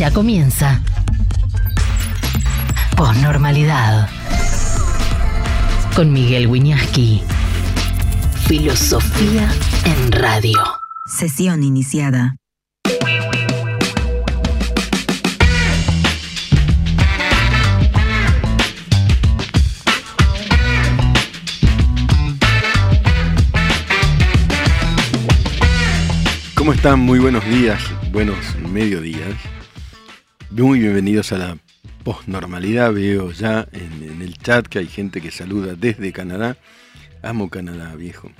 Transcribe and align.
Ya 0.00 0.10
comienza. 0.10 0.80
Posnormalidad. 2.96 4.08
Con 5.94 6.10
Miguel 6.10 6.46
Wiñaski. 6.46 7.22
Filosofía 8.48 9.46
en 9.84 10.10
radio. 10.12 10.58
Sesión 11.04 11.62
iniciada. 11.62 12.36
¿Cómo 26.54 26.72
están? 26.72 27.00
Muy 27.00 27.18
buenos 27.18 27.44
días, 27.44 27.82
buenos 28.10 28.38
mediodías. 28.56 29.59
Muy 30.52 30.80
bienvenidos 30.80 31.30
a 31.30 31.38
la 31.38 31.58
posnormalidad. 32.02 32.92
Veo 32.92 33.30
ya 33.30 33.68
en, 33.70 34.20
el 34.20 34.36
chat 34.36 34.66
que 34.66 34.80
hay 34.80 34.88
gente 34.88 35.20
que 35.20 35.30
saluda 35.30 35.74
desde 35.74 36.12
Canadá. 36.12 36.56
Amo 37.22 37.48
Canadá, 37.48 37.94
viejo. 37.94 38.32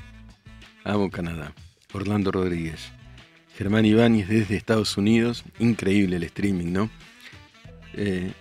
Amo 0.83 1.09
Canadá. 1.13 1.53
Orlando 1.93 2.33
Rodríguez. 2.33 2.91
Germán 3.57 3.85
Ibáñez 3.85 4.29
desde 4.29 4.57
Estados 4.57 4.97
Unidos. 4.97 5.45
Increíble 5.61 6.17
el 6.17 6.25
streaming, 6.25 6.73
¿no? 6.73 6.91
Eh, 7.95 8.33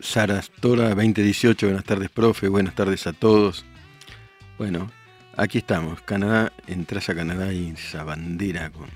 Sara 0.00 0.42
Tora 0.60 0.88
2018, 0.94 1.66
buenas 1.66 1.84
tardes, 1.84 2.08
profe. 2.08 2.48
Buenas 2.48 2.74
tardes 2.74 3.06
a 3.06 3.12
todos. 3.12 3.66
Bueno, 4.56 4.90
aquí 5.36 5.58
estamos. 5.58 6.00
Canadá, 6.00 6.50
entras 6.66 7.10
a 7.10 7.14
Canadá 7.14 7.52
y 7.52 7.68
esa 7.68 8.04
bandera 8.04 8.70
con, 8.70 8.88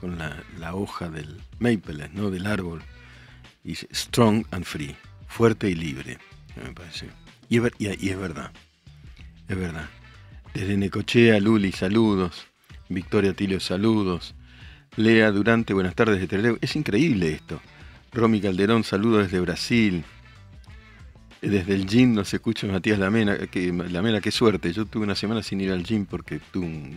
con 0.00 0.18
la 0.18 0.74
hoja 0.74 1.08
del 1.08 1.40
maple, 1.58 2.10
¿no? 2.12 2.30
Del 2.30 2.46
árbol. 2.46 2.82
Y 3.64 3.74
strong 3.74 4.44
and 4.50 4.64
free. 4.64 4.94
Fuerte 5.26 5.68
y 5.68 5.74
libre, 5.74 6.18
me 6.62 6.72
parece. 6.72 7.08
Y 7.48 7.56
es, 7.58 8.18
verdad. 8.18 8.52
Es 9.48 9.56
verdad. 9.56 9.88
Desde 10.52 10.76
Necochea, 10.76 11.40
Luli, 11.40 11.72
saludos. 11.72 12.46
Victoria 12.88 13.34
Tilio, 13.34 13.60
saludos. 13.60 14.34
Lea 14.96 15.30
Durante, 15.30 15.74
buenas 15.74 15.94
tardes 15.94 16.20
de 16.20 16.26
Trelew. 16.26 16.58
Es 16.60 16.76
increíble 16.76 17.32
esto. 17.32 17.60
Romy 18.12 18.40
Calderón, 18.40 18.84
saludos 18.84 19.24
desde 19.24 19.40
Brasil. 19.40 20.04
Desde 21.42 21.74
el 21.74 21.86
gym 21.86 22.14
nos 22.14 22.32
escucha 22.32 22.66
Matías 22.66 22.98
Lamena. 22.98 23.36
Que, 23.48 23.72
Lamena, 23.72 24.20
qué 24.20 24.30
suerte. 24.30 24.72
Yo 24.72 24.86
tuve 24.86 25.04
una 25.04 25.14
semana 25.14 25.42
sin 25.42 25.60
ir 25.60 25.72
al 25.72 25.82
gym 25.82 26.06
porque 26.06 26.40
tuve. 26.52 26.92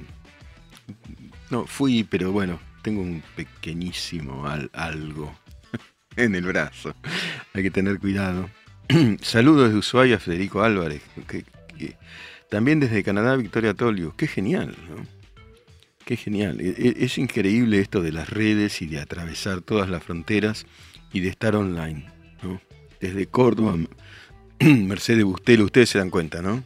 No, 1.49 1.65
fui, 1.65 2.03
pero 2.03 2.31
bueno, 2.31 2.59
tengo 2.87 3.01
un 3.01 3.21
pequeñísimo 3.35 4.47
al- 4.47 4.69
algo 4.71 5.37
en 6.15 6.35
el 6.35 6.45
brazo. 6.45 6.95
Hay 7.53 7.61
que 7.63 7.69
tener 7.69 7.99
cuidado. 7.99 8.49
Saludos 9.21 9.73
de 9.73 9.77
Ushuaia, 9.77 10.19
Federico 10.19 10.61
Álvarez. 10.63 11.01
también 12.49 12.79
desde 12.79 13.03
Canadá, 13.03 13.35
Victoria 13.35 13.73
Tolio. 13.73 14.15
Qué 14.15 14.25
genial. 14.25 14.73
Qué 16.05 16.15
genial. 16.15 16.61
E- 16.61 16.75
e- 16.77 17.03
Es 17.03 17.17
increíble 17.17 17.81
esto 17.81 18.01
de 18.01 18.13
las 18.13 18.29
redes 18.29 18.81
y 18.81 18.85
de 18.85 19.01
atravesar 19.01 19.59
todas 19.59 19.89
las 19.89 20.01
fronteras 20.01 20.65
y 21.11 21.19
de 21.19 21.27
estar 21.27 21.57
online. 21.57 22.05
Desde 23.01 23.25
Córdoba, 23.27 23.75
Mercedes 24.61 25.25
Bustelo, 25.25 25.65
ustedes 25.65 25.89
se 25.89 25.97
dan 25.97 26.09
cuenta, 26.09 26.41
¿no? 26.41 26.63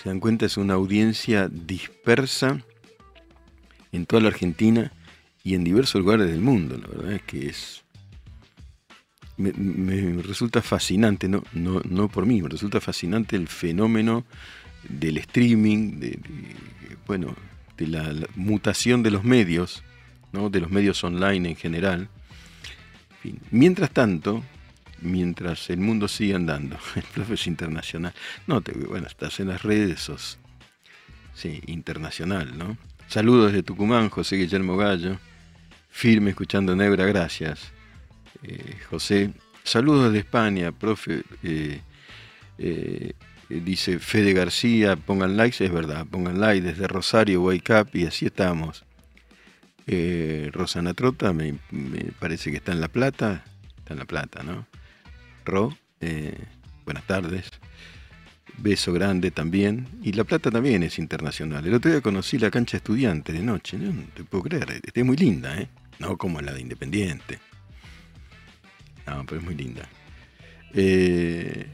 Se 0.00 0.08
dan 0.08 0.20
cuenta, 0.20 0.46
es 0.46 0.56
una 0.58 0.74
audiencia 0.74 1.48
dispersa 1.48 2.60
en 3.90 4.06
toda 4.06 4.22
la 4.22 4.28
Argentina 4.28 4.92
y 5.44 5.54
en 5.54 5.62
diversos 5.62 6.00
lugares 6.00 6.26
del 6.26 6.40
mundo. 6.40 6.76
La 6.78 6.88
verdad 6.88 7.12
es 7.12 7.22
que 7.22 7.46
es. 7.46 7.84
Me, 9.36 10.22
resulta 10.22 10.62
fascinante, 10.62 11.28
no, 11.28 11.42
no, 11.52 11.80
no 11.84 12.08
por 12.08 12.24
mí, 12.24 12.40
me 12.40 12.48
resulta 12.48 12.80
fascinante 12.80 13.34
el 13.36 13.48
fenómeno 13.48 14.24
del 14.88 15.18
streaming, 15.18 15.98
de, 15.98 16.10
de- 16.10 16.56
bueno, 17.06 17.34
de 17.76 17.88
la, 17.88 18.14
mutación 18.36 19.02
de 19.02 19.10
los 19.10 19.24
medios, 19.24 19.82
¿no? 20.32 20.50
de 20.50 20.60
los 20.60 20.70
medios 20.70 21.02
online 21.02 21.48
en 21.50 21.56
general. 21.56 22.08
Mientras 23.50 23.90
tanto, 23.90 24.44
mientras 25.00 25.68
el 25.68 25.80
mundo 25.80 26.06
sigue 26.06 26.34
andando, 26.34 26.78
el 26.94 27.02
profe 27.02 27.34
internacional. 27.50 28.14
No, 28.46 28.60
te, 28.60 28.72
bueno, 28.72 29.08
estás 29.08 29.40
en 29.40 29.48
las 29.48 29.62
redes, 29.62 30.00
sos 30.00 30.38
sí, 31.34 31.60
internacional, 31.66 32.56
¿no? 32.56 32.78
Saludos 33.08 33.46
desde 33.50 33.64
Tucumán, 33.64 34.10
José 34.10 34.36
Guillermo 34.36 34.76
Gallo. 34.76 35.18
Firme 35.94 36.30
escuchando 36.30 36.74
Nebra, 36.74 37.06
gracias. 37.06 37.70
Eh, 38.42 38.78
José. 38.90 39.32
Saludos 39.62 40.12
de 40.12 40.18
España, 40.18 40.72
profe. 40.72 41.22
eh, 41.44 41.80
eh, 42.58 43.12
dice 43.48 44.00
Fede 44.00 44.32
García, 44.32 44.96
pongan 44.96 45.36
likes, 45.36 45.64
es 45.64 45.70
verdad, 45.70 46.04
pongan 46.04 46.40
like 46.40 46.66
desde 46.66 46.88
Rosario, 46.88 47.42
Wake 47.42 47.72
Up, 47.72 47.90
y 47.92 48.06
así 48.06 48.26
estamos. 48.26 48.84
Rosana 50.50 50.94
Trota, 50.94 51.32
me, 51.32 51.54
parece 52.18 52.50
que 52.50 52.56
está 52.56 52.72
en 52.72 52.80
La 52.80 52.88
Plata, 52.88 53.44
está 53.78 53.94
en 53.94 54.00
La 54.00 54.04
Plata, 54.04 54.42
¿no? 54.42 54.66
Ro, 55.44 55.78
buenas 56.84 57.06
tardes. 57.06 57.52
Beso 58.58 58.92
grande 58.92 59.30
también. 59.30 59.86
Y 60.02 60.12
La 60.12 60.24
Plata 60.24 60.50
también 60.50 60.82
es 60.82 60.98
internacional. 60.98 61.66
El 61.66 61.74
otro 61.74 61.90
día 61.90 62.00
conocí 62.00 62.38
la 62.38 62.50
cancha 62.50 62.76
estudiante 62.76 63.32
de 63.32 63.42
noche. 63.42 63.78
No, 63.78 63.92
no 63.92 64.04
te 64.14 64.24
puedo 64.24 64.44
creer. 64.44 64.80
Es 64.92 65.04
muy 65.04 65.16
linda, 65.16 65.58
¿eh? 65.60 65.68
No 65.98 66.16
como 66.16 66.40
la 66.40 66.52
de 66.52 66.60
Independiente. 66.60 67.38
No, 69.06 69.24
pero 69.26 69.40
es 69.40 69.44
muy 69.46 69.54
linda. 69.54 69.88
Eh, 70.72 71.66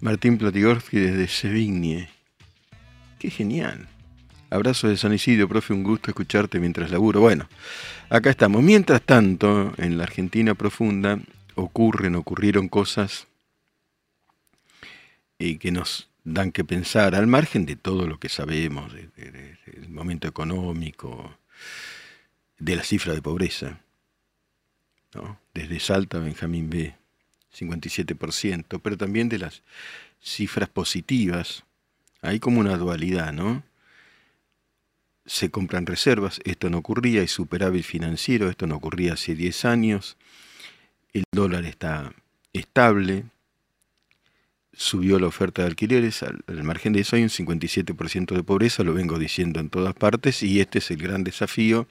Martín 0.00 0.38
Platigorski 0.38 0.98
desde 0.98 1.28
Sevigny. 1.28 2.06
Qué 3.18 3.30
genial. 3.30 3.88
Abrazo 4.50 4.88
de 4.88 4.96
San 4.96 5.12
Isidro, 5.12 5.48
profe, 5.48 5.72
un 5.72 5.82
gusto 5.82 6.10
escucharte 6.10 6.60
mientras 6.60 6.90
laburo. 6.90 7.20
Bueno, 7.20 7.48
acá 8.10 8.30
estamos. 8.30 8.62
Mientras 8.62 9.02
tanto, 9.02 9.72
en 9.78 9.98
la 9.98 10.04
Argentina 10.04 10.54
profunda 10.54 11.18
ocurren, 11.54 12.14
ocurrieron 12.16 12.68
cosas 12.68 13.26
eh, 15.38 15.58
que 15.58 15.70
nos 15.72 16.08
dan 16.24 16.52
que 16.52 16.64
pensar, 16.64 17.14
al 17.14 17.26
margen 17.26 17.66
de 17.66 17.76
todo 17.76 18.06
lo 18.06 18.18
que 18.18 18.28
sabemos, 18.28 18.92
de- 18.92 19.08
de- 19.16 19.30
de- 19.30 19.56
del 19.80 19.88
momento 19.90 20.26
económico, 20.28 21.38
de 22.58 22.76
la 22.76 22.84
cifra 22.84 23.14
de 23.14 23.22
pobreza. 23.22 23.80
Desde 25.54 25.80
Salta, 25.80 26.18
Benjamín 26.18 26.68
B, 26.68 26.94
57%, 27.56 28.80
pero 28.82 28.96
también 28.96 29.28
de 29.28 29.38
las 29.38 29.62
cifras 30.20 30.68
positivas. 30.68 31.64
Hay 32.20 32.40
como 32.40 32.60
una 32.60 32.76
dualidad, 32.76 33.32
¿no? 33.32 33.62
Se 35.24 35.50
compran 35.50 35.86
reservas, 35.86 36.40
esto 36.44 36.70
no 36.70 36.78
ocurría, 36.78 37.22
hay 37.22 37.28
superávit 37.28 37.84
financiero, 37.84 38.48
esto 38.48 38.66
no 38.66 38.76
ocurría 38.76 39.14
hace 39.14 39.34
10 39.34 39.64
años, 39.64 40.16
el 41.12 41.24
dólar 41.32 41.64
está 41.64 42.12
estable, 42.52 43.24
subió 44.72 45.18
la 45.18 45.26
oferta 45.26 45.62
de 45.62 45.68
alquileres, 45.68 46.22
al, 46.22 46.44
al 46.46 46.62
margen 46.62 46.92
de 46.92 47.00
eso 47.00 47.16
hay 47.16 47.22
un 47.22 47.30
57% 47.30 48.36
de 48.36 48.42
pobreza, 48.44 48.84
lo 48.84 48.94
vengo 48.94 49.18
diciendo 49.18 49.58
en 49.58 49.68
todas 49.68 49.94
partes, 49.94 50.44
y 50.44 50.60
este 50.60 50.78
es 50.78 50.90
el 50.92 50.98
gran 50.98 51.24
desafío, 51.24 51.88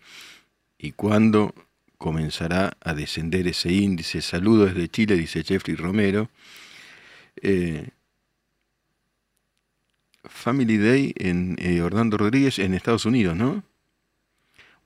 y 0.86 0.92
cuándo 0.92 1.54
comenzará 1.98 2.78
a 2.82 2.94
descender 2.94 3.48
ese 3.48 3.72
índice. 3.72 4.22
Saludos 4.22 4.74
desde 4.74 4.90
Chile, 4.90 5.16
dice 5.16 5.44
Jeffrey 5.44 5.76
Romero. 5.76 6.30
Eh, 7.42 7.90
Family 10.24 10.78
Day 10.78 11.14
en 11.18 11.56
eh, 11.60 11.82
Orlando 11.82 12.18
Rodríguez 12.18 12.60
en 12.60 12.74
Estados 12.74 13.06
Unidos, 13.06 13.36
¿no? 13.36 13.64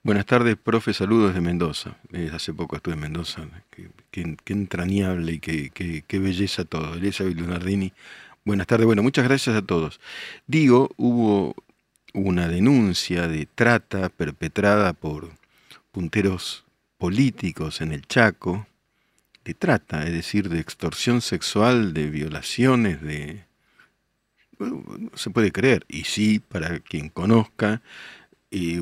Buenas 0.01 0.25
tardes, 0.25 0.55
profe, 0.55 0.93
saludos 0.93 1.33
de 1.33 1.41
Mendoza. 1.41 1.97
Eh, 2.13 2.29
hace 2.33 2.53
poco 2.53 2.75
estuve 2.77 2.93
en 2.95 3.01
Mendoza. 3.01 3.45
Qué, 3.69 3.89
qué- 4.11 4.53
entrañable 4.53 5.33
y 5.33 5.39
qué, 5.39 5.69
qué- 5.71 6.03
qué 6.07 6.19
belleza 6.19 6.63
todo. 6.65 6.93
Elizabeth 6.95 7.37
Lunardini. 7.37 7.93
Buenas 8.45 8.67
tardes. 8.67 8.85
Bueno, 8.85 9.03
muchas 9.03 9.25
gracias 9.25 9.55
a 9.55 9.61
todos. 9.61 9.99
Digo, 10.47 10.89
hubo 10.97 11.53
una 12.13 12.47
denuncia 12.47 13.27
de 13.27 13.45
trata 13.45 14.09
perpetrada 14.09 14.93
por 14.93 15.29
punteros 15.91 16.65
políticos 16.97 17.81
en 17.81 17.91
el 17.91 18.05
Chaco, 18.07 18.67
de 19.43 19.53
trata, 19.53 20.03
es 20.03 20.11
decir, 20.11 20.49
de 20.49 20.59
extorsión 20.59 21.21
sexual, 21.21 21.93
de 21.93 22.09
violaciones, 22.09 23.01
de... 23.01 23.45
Se 25.15 25.29
puede 25.29 25.51
creer. 25.51 25.85
Y 25.87 26.03
sí, 26.03 26.39
para 26.39 26.79
quien 26.81 27.09
conozca 27.09 27.81
eh, 28.51 28.81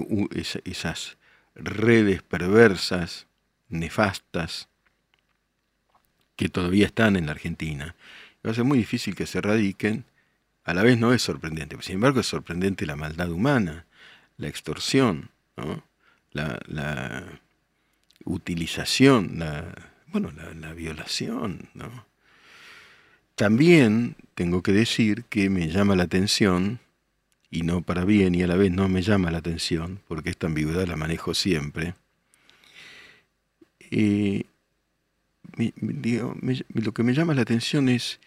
esas 0.65 1.17
redes 1.53 2.23
perversas, 2.23 3.27
nefastas, 3.69 4.67
que 6.35 6.49
todavía 6.49 6.87
están 6.87 7.15
en 7.15 7.27
la 7.27 7.33
Argentina, 7.33 7.95
va 8.45 8.51
a 8.51 8.55
ser 8.55 8.63
muy 8.63 8.77
difícil 8.77 9.15
que 9.15 9.25
se 9.25 9.41
radiquen. 9.41 10.05
A 10.63 10.73
la 10.73 10.83
vez 10.83 10.97
no 10.97 11.13
es 11.13 11.21
sorprendente, 11.21 11.77
sin 11.81 11.95
embargo 11.95 12.19
es 12.19 12.27
sorprendente 12.27 12.85
la 12.85 12.95
maldad 12.95 13.31
humana, 13.31 13.85
la 14.37 14.47
extorsión, 14.47 15.29
¿no? 15.55 15.86
La, 16.31 17.41
utilización, 18.25 19.39
la, 19.39 19.73
bueno, 20.07 20.31
la, 20.31 20.53
la 20.53 20.73
violación, 20.73 21.69
¿no? 21.73 22.05
También 23.35 24.15
tengo 24.33 24.63
que 24.63 24.71
decir 24.71 25.23
que 25.25 25.49
me 25.49 25.69
llama 25.69 25.95
la 25.95 26.03
atención, 26.03 26.79
y 27.51 27.61
no 27.61 27.81
para 27.81 28.03
bien, 28.03 28.35
y 28.35 28.41
a 28.41 28.47
la 28.47 28.55
vez 28.55 28.71
no 28.71 28.89
me 28.89 29.01
llama 29.01 29.31
la 29.31 29.37
atención, 29.37 30.01
porque 30.07 30.31
esta 30.31 30.47
ambigüedad 30.47 30.87
la 30.87 30.95
manejo 30.95 31.33
siempre. 31.33 31.93
Eh, 33.91 34.43
digo, 35.55 36.35
lo 36.73 36.93
que 36.93 37.03
me 37.03 37.13
llama 37.13 37.33
la 37.33 37.43
atención 37.43 37.89
es 37.89 38.19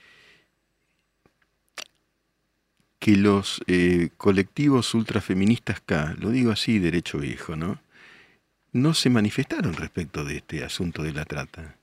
que 2.98 3.16
los 3.16 3.62
eh, 3.66 4.10
colectivos 4.16 4.94
ultrafeministas 4.94 5.80
K, 5.80 6.14
lo 6.18 6.30
digo 6.30 6.52
así 6.52 6.78
derecho 6.78 7.18
viejo, 7.18 7.56
¿no? 7.56 7.80
No 8.72 8.94
se 8.94 9.10
manifestaron 9.10 9.74
respecto 9.74 10.24
de 10.24 10.36
este 10.36 10.64
asunto 10.64 11.02
de 11.02 11.12
la 11.12 11.24
trata. 11.24 11.76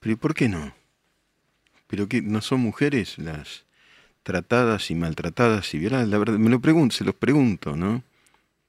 Pero 0.00 0.12
¿y 0.12 0.16
¿por 0.16 0.34
qué 0.34 0.48
no? 0.48 0.74
¿Pero 1.86 2.08
que 2.08 2.20
no 2.20 2.40
son 2.40 2.60
mujeres 2.60 3.18
las 3.18 3.64
tratadas 4.22 4.90
y 4.90 4.94
maltratadas 4.96 5.72
y 5.74 5.78
violadas? 5.78 6.08
La 6.08 6.18
verdad, 6.18 6.38
me 6.38 6.50
lo 6.50 6.60
pregunto, 6.60 6.96
se 6.96 7.04
los 7.04 7.14
pregunto, 7.14 7.76
¿no? 7.76 8.02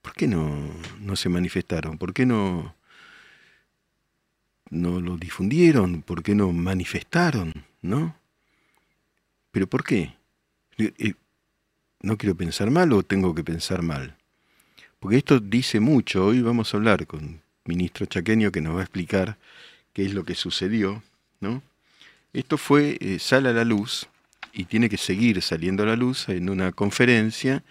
¿Por 0.01 0.13
qué 0.13 0.27
no, 0.27 0.55
no 0.99 1.15
se 1.15 1.29
manifestaron? 1.29 1.97
¿Por 1.97 2.13
qué 2.13 2.27
no, 2.27 2.75
no 4.69 4.99
lo 4.99 5.17
difundieron? 5.17 6.03
¿Por 6.03 6.21
qué 6.21 6.35
no 6.35 6.51
manifestaron? 6.51 7.53
¿No? 7.81 8.15
¿Pero 9.51 9.67
por 9.67 9.83
qué? 9.83 10.15
Eh, 10.77 10.93
eh, 10.99 11.13
¿No 12.01 12.17
quiero 12.17 12.35
pensar 12.35 12.69
mal 12.69 12.93
o 12.93 13.01
tengo 13.01 13.33
que 13.33 13.43
pensar 13.43 13.81
mal? 13.81 14.14
Porque 14.99 15.17
esto 15.17 15.39
dice 15.39 15.79
mucho. 15.79 16.25
Hoy 16.25 16.41
vamos 16.41 16.73
a 16.73 16.77
hablar 16.77 17.05
con 17.07 17.23
un 17.23 17.41
ministro 17.65 18.05
chaqueño 18.05 18.51
que 18.51 18.61
nos 18.61 18.75
va 18.75 18.79
a 18.79 18.83
explicar 18.83 19.37
qué 19.93 20.05
es 20.05 20.13
lo 20.13 20.23
que 20.23 20.35
sucedió, 20.35 21.03
¿no? 21.39 21.61
Esto 22.33 22.57
fue, 22.57 22.97
eh, 22.99 23.19
sale 23.19 23.49
a 23.49 23.53
la 23.53 23.63
luz 23.63 24.07
y 24.51 24.65
tiene 24.65 24.89
que 24.89 24.97
seguir 24.97 25.41
saliendo 25.41 25.83
a 25.83 25.85
la 25.85 25.95
luz 25.95 26.27
en 26.29 26.49
una 26.49 26.71
conferencia 26.71 27.63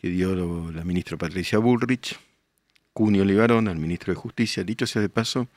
que 0.00 0.08
dio 0.08 0.72
la 0.72 0.84
ministra 0.84 1.16
Patricia 1.16 1.58
Bullrich, 1.58 2.18
Cunio 2.92 3.24
Libarón, 3.24 3.68
al 3.68 3.76
ministro 3.76 4.12
de 4.12 4.18
Justicia. 4.18 4.64
Dicho 4.64 4.86
sea 4.86 5.02
de 5.02 5.08
paso, 5.08 5.48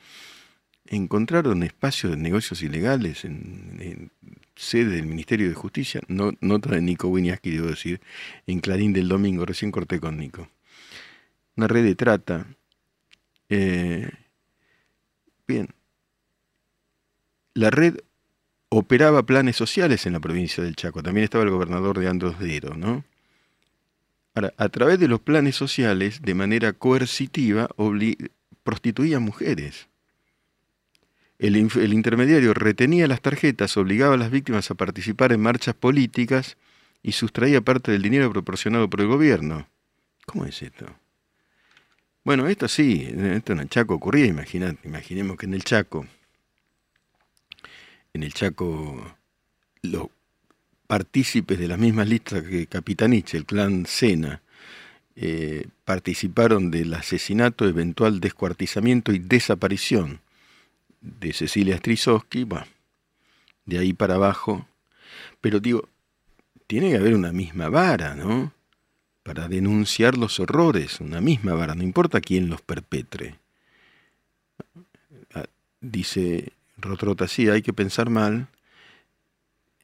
encontraron 0.86 1.62
espacios 1.62 2.12
de 2.12 2.18
negocios 2.18 2.62
ilegales 2.62 3.24
en, 3.24 3.78
en 3.80 4.10
sede 4.54 4.96
del 4.96 5.06
Ministerio 5.06 5.48
de 5.48 5.54
Justicia, 5.54 6.00
no, 6.08 6.32
nota 6.40 6.70
de 6.70 6.82
Nico 6.82 7.08
Winiaski, 7.08 7.50
debo 7.50 7.68
decir, 7.68 8.00
en 8.46 8.60
Clarín 8.60 8.92
del 8.92 9.08
Domingo, 9.08 9.44
recién 9.44 9.72
corté 9.72 9.98
con 9.98 10.16
Nico. 10.16 10.48
Una 11.56 11.68
red 11.68 11.84
de 11.84 11.94
trata. 11.94 12.46
Eh, 13.48 14.10
bien. 15.46 15.68
La 17.54 17.70
red 17.70 17.98
operaba 18.68 19.24
planes 19.24 19.56
sociales 19.56 20.06
en 20.06 20.14
la 20.14 20.20
provincia 20.20 20.64
del 20.64 20.74
Chaco. 20.74 21.02
También 21.02 21.24
estaba 21.24 21.44
el 21.44 21.50
gobernador 21.50 21.98
de 21.98 22.08
Andros 22.08 22.38
Dero, 22.40 22.74
¿no? 22.74 23.04
Ahora, 24.34 24.52
a 24.56 24.68
través 24.68 24.98
de 24.98 25.06
los 25.06 25.20
planes 25.20 25.54
sociales, 25.54 26.20
de 26.22 26.34
manera 26.34 26.72
coercitiva, 26.72 27.68
prostituían 28.64 29.22
mujeres. 29.22 29.88
El, 31.38 31.54
el 31.54 31.92
intermediario 31.92 32.52
retenía 32.52 33.06
las 33.06 33.20
tarjetas, 33.20 33.76
obligaba 33.76 34.14
a 34.14 34.18
las 34.18 34.32
víctimas 34.32 34.70
a 34.72 34.74
participar 34.74 35.32
en 35.32 35.40
marchas 35.40 35.76
políticas 35.76 36.56
y 37.00 37.12
sustraía 37.12 37.60
parte 37.60 37.92
del 37.92 38.02
dinero 38.02 38.32
proporcionado 38.32 38.90
por 38.90 39.02
el 39.02 39.06
gobierno. 39.06 39.68
¿Cómo 40.26 40.46
es 40.46 40.60
esto? 40.62 40.86
Bueno, 42.24 42.48
esto 42.48 42.68
sí, 42.68 43.06
esto 43.06 43.52
en 43.52 43.58
el 43.60 43.68
Chaco 43.68 43.94
ocurría, 43.94 44.24
imagina- 44.24 44.74
imaginemos 44.82 45.36
que 45.36 45.44
en 45.44 45.52
el 45.52 45.62
Chaco, 45.62 46.06
en 48.14 48.22
el 48.22 48.32
Chaco, 48.32 49.18
los 49.82 50.08
partícipes 50.86 51.58
de 51.58 51.68
las 51.68 51.78
mismas 51.78 52.08
listas 52.08 52.42
que 52.44 52.66
Capitanich, 52.66 53.34
el 53.34 53.44
clan 53.44 53.84
Sena, 53.84 54.40
eh, 55.16 55.66
participaron 55.84 56.70
del 56.70 56.94
asesinato, 56.94 57.68
eventual 57.68 58.20
descuartizamiento 58.20 59.12
y 59.12 59.18
desaparición 59.18 60.20
de 61.02 61.34
Cecilia 61.34 61.76
Strisowski, 61.76 62.48
de 63.66 63.78
ahí 63.78 63.92
para 63.92 64.14
abajo. 64.14 64.66
Pero 65.42 65.60
digo, 65.60 65.90
tiene 66.66 66.88
que 66.88 66.96
haber 66.96 67.14
una 67.14 67.32
misma 67.32 67.68
vara, 67.68 68.14
¿no? 68.14 68.53
Para 69.24 69.48
denunciar 69.48 70.16
los 70.16 70.38
horrores, 70.38 71.00
una 71.00 71.20
misma 71.20 71.54
vara, 71.54 71.74
no 71.74 71.82
importa 71.82 72.20
quién 72.20 72.48
los 72.48 72.60
perpetre. 72.62 73.40
Ah, 75.34 75.46
Dice 75.80 76.52
Rotrota, 76.76 77.26
sí, 77.26 77.48
hay 77.48 77.62
que 77.62 77.72
pensar 77.72 78.10
mal. 78.10 78.48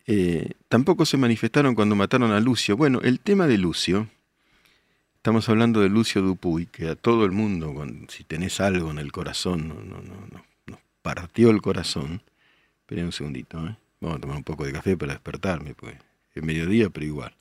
Eh, 0.06 0.52
tampoco 0.69 1.06
se 1.06 1.16
manifestaron 1.16 1.75
cuando 1.75 1.96
mataron 1.96 2.32
a 2.32 2.40
Lucio. 2.40 2.76
Bueno, 2.76 3.00
el 3.00 3.19
tema 3.19 3.46
de 3.46 3.58
Lucio, 3.58 4.08
estamos 5.16 5.48
hablando 5.48 5.81
de 5.81 5.88
Lucio 5.88 6.20
Dupuy, 6.20 6.66
que 6.66 6.88
a 6.88 6.94
todo 6.94 7.25
el 7.25 7.32
mundo, 7.32 7.75
si 8.08 8.25
tenés 8.25 8.60
algo 8.60 8.90
en 8.90 8.98
el 8.98 9.10
corazón, 9.10 9.69
no, 9.69 9.75
no, 9.75 10.02
no, 10.02 10.44
nos 10.66 10.78
partió 11.00 11.50
el 11.50 11.62
corazón. 11.62 12.22
Esperen 12.81 13.06
un 13.06 13.12
segundito, 13.12 13.66
¿eh? 13.66 13.76
Vamos 14.00 14.19
a 14.19 14.20
tomar 14.20 14.36
un 14.36 14.44
poco 14.44 14.64
de 14.64 14.72
café 14.72 14.96
para 14.96 15.12
despertarme, 15.12 15.75
pues 15.75 15.96
es 16.34 16.43
mediodía, 16.43 16.90
pero 16.90 17.06
igual. 17.06 17.34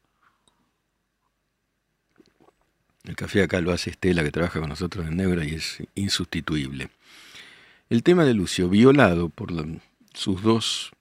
El 3.09 3.15
café 3.15 3.41
acá 3.41 3.59
lo 3.59 3.71
hace 3.71 3.89
Estela, 3.89 4.21
que 4.23 4.29
trabaja 4.29 4.59
con 4.59 4.69
nosotros 4.69 5.07
en 5.07 5.17
Neura 5.17 5.43
y 5.43 5.55
es 5.55 5.79
insustituible. 5.95 6.91
El 7.89 8.03
tema 8.03 8.23
de 8.23 8.35
Lucio, 8.35 8.69
violado 8.69 9.29
por 9.29 9.51
sus 10.13 10.43
dos 10.43 10.91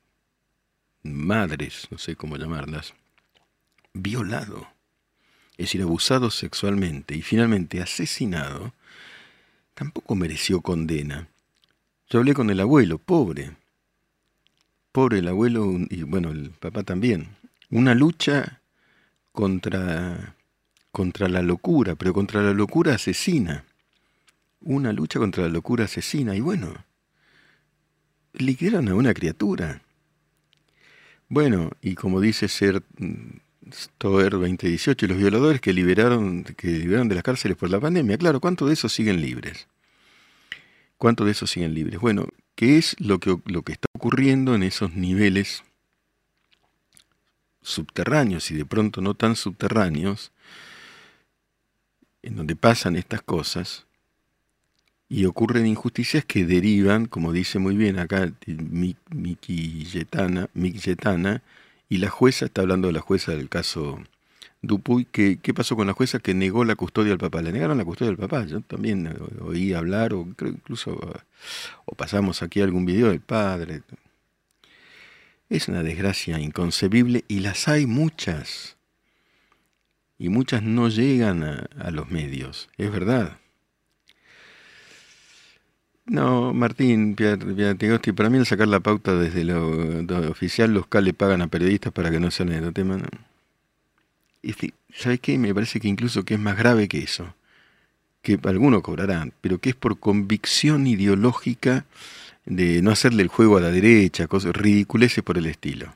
madres, 1.02 1.87
no 1.90 1.99
sé 1.99 2.16
cómo 2.16 2.38
llamarlas, 2.38 2.94
violado, 3.93 4.69
es 5.58 5.66
decir, 5.66 5.82
abusado 5.82 6.31
sexualmente 6.31 7.14
y 7.14 7.20
finalmente 7.20 7.82
asesinado, 7.82 8.72
tampoco 9.75 10.14
mereció 10.14 10.62
condena. 10.62 11.28
Yo 12.08 12.20
hablé 12.20 12.32
con 12.32 12.49
el 12.49 12.61
abuelo, 12.61 12.96
pobre, 12.96 13.54
pobre 14.93 15.19
el 15.19 15.28
abuelo 15.28 15.76
y 15.90 16.04
bueno, 16.04 16.31
el 16.31 16.52
papá 16.52 16.84
también. 16.84 17.37
Una 17.69 17.94
lucha 17.94 18.62
contra, 19.32 20.37
contra 20.90 21.29
la 21.29 21.43
locura, 21.43 21.94
pero 21.94 22.12
contra 22.12 22.43
la 22.43 22.52
locura 22.52 22.94
asesina. 22.94 23.64
Una 24.61 24.93
lucha 24.93 25.19
contra 25.19 25.45
la 25.45 25.50
locura 25.50 25.85
asesina. 25.85 26.35
Y 26.35 26.40
bueno, 26.40 26.75
liquidaron 28.33 28.88
a 28.88 28.95
una 28.95 29.14
criatura. 29.14 29.83
Bueno, 31.28 31.71
y 31.83 31.95
como 31.95 32.21
dice 32.21 32.49
Ser 32.49 32.83
Stoer 33.73 34.30
2018, 34.33 35.07
los 35.07 35.18
violadores 35.18 35.61
que 35.61 35.73
liberaron, 35.73 36.45
que 36.45 36.68
liberaron 36.68 37.09
de 37.09 37.14
las 37.14 37.25
cárceles 37.25 37.57
por 37.57 37.71
la 37.71 37.80
pandemia, 37.80 38.16
claro, 38.16 38.40
¿cuántos 38.40 38.68
de 38.68 38.75
esos 38.75 38.92
siguen 38.92 39.21
libres? 39.21 39.68
¿Cuántos 40.97 41.26
de 41.26 41.33
esos 41.33 41.50
siguen 41.50 41.75
libres? 41.75 42.00
Bueno, 42.00 42.26
¿qué 42.54 42.78
es 42.78 42.97
lo 42.99 43.21
que, 43.21 43.38
lo 43.45 43.62
que 43.62 43.73
está 43.73 43.87
ocurriendo 43.95 44.54
en 44.54 44.62
esos 44.62 44.95
niveles 44.95 45.62
subterráneos 47.62 48.50
y 48.50 48.54
de 48.54 48.64
pronto 48.64 49.00
no 49.00 49.14
tan 49.14 49.37
subterráneos, 49.37 50.33
en 52.22 52.37
donde 52.37 52.56
pasan 52.56 52.96
estas 52.96 53.22
cosas 53.22 53.87
y 55.08 55.25
ocurren 55.25 55.66
injusticias 55.66 56.25
que 56.25 56.44
derivan, 56.44 57.06
como 57.06 57.32
dice 57.32 57.58
muy 57.58 57.76
bien 57.76 57.98
acá 57.98 58.30
Mi- 58.46 58.96
Miki 59.10 59.84
Yetana, 59.84 61.42
y 61.88 61.98
la 61.98 62.10
jueza, 62.10 62.44
está 62.46 62.60
hablando 62.62 62.88
de 62.88 62.92
la 62.94 63.00
jueza 63.00 63.32
del 63.32 63.48
caso 63.48 63.98
Dupuy, 64.60 65.04
que, 65.04 65.38
¿qué 65.38 65.54
pasó 65.54 65.76
con 65.76 65.87
la 65.87 65.92
jueza 65.92 66.18
que 66.18 66.34
negó 66.34 66.64
la 66.64 66.75
custodia 66.75 67.12
al 67.12 67.18
papá? 67.18 67.42
Le 67.42 67.52
negaron 67.52 67.78
la 67.78 67.84
custodia 67.84 68.10
al 68.10 68.16
papá, 68.16 68.44
yo 68.44 68.60
también 68.60 69.16
oí 69.40 69.72
hablar, 69.72 70.12
o 70.14 70.26
creo 70.37 70.50
incluso, 70.50 70.98
o 71.84 71.94
pasamos 71.94 72.42
aquí 72.42 72.60
algún 72.60 72.84
video 72.84 73.08
del 73.08 73.20
padre. 73.20 73.82
Es 75.48 75.68
una 75.68 75.82
desgracia 75.82 76.40
inconcebible 76.40 77.25
y 77.28 77.40
las 77.40 77.68
hay 77.68 77.87
muchas. 77.87 78.77
Y 80.18 80.28
muchas 80.28 80.62
no 80.62 80.88
llegan 80.90 81.42
a, 81.44 81.66
a 81.78 81.90
los 81.90 82.10
medios, 82.10 82.68
es 82.76 82.92
verdad. 82.92 83.38
No, 86.06 86.52
Martín 86.54 87.14
Piat- 87.14 87.54
Piatigosti, 87.54 88.10
para 88.12 88.30
mí 88.30 88.38
al 88.38 88.46
sacar 88.46 88.66
la 88.66 88.80
pauta 88.80 89.14
desde 89.14 89.44
lo, 89.44 89.68
oficial, 90.30 90.72
los 90.75 90.87
K 90.88 91.00
le 91.00 91.12
pagan 91.14 91.42
a 91.42 91.46
periodistas 91.48 91.92
para 91.92 92.10
que 92.10 92.18
no 92.18 92.30
se 92.32 92.42
hablen 92.42 92.60
de 92.60 92.64
los 92.66 92.75
temas. 92.75 92.98
no. 93.00 93.08
Fi- 94.42 94.75
¿Sabes 94.94 95.20
qué? 95.20 95.38
Me 95.38 95.54
parece 95.54 95.80
que 95.80 95.88
incluso 95.88 96.25
que 96.25 96.34
es 96.34 96.40
más 96.40 96.56
grave 96.56 96.88
que 96.88 96.98
eso. 96.98 97.34
Que 98.22 98.38
algunos 98.44 98.82
cobrarán, 98.82 99.32
pero 99.42 99.58
que 99.60 99.70
es 99.70 99.76
por 99.76 99.98
convicción 100.00 100.87
ideológica 100.87 101.87
de 102.46 102.82
no 102.82 102.90
hacerle 102.92 103.22
el 103.22 103.28
juego 103.28 103.58
a 103.58 103.60
la 103.62 103.70
derecha, 103.72 104.28
cosas 104.28 104.54
ridiculeces 104.56 105.25
por 105.25 105.38
el 105.38 105.46
estilo. 105.46 105.94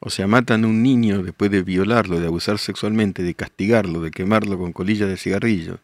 O 0.00 0.10
sea, 0.10 0.26
matan 0.26 0.64
a 0.64 0.66
un 0.68 0.82
niño 0.82 1.22
después 1.22 1.50
de 1.50 1.62
violarlo, 1.62 2.20
de 2.20 2.26
abusar 2.26 2.58
sexualmente, 2.58 3.22
de 3.22 3.34
castigarlo, 3.34 4.02
de 4.02 4.10
quemarlo 4.10 4.58
con 4.58 4.72
colillas 4.72 5.08
de 5.08 5.16
cigarrillos, 5.16 5.80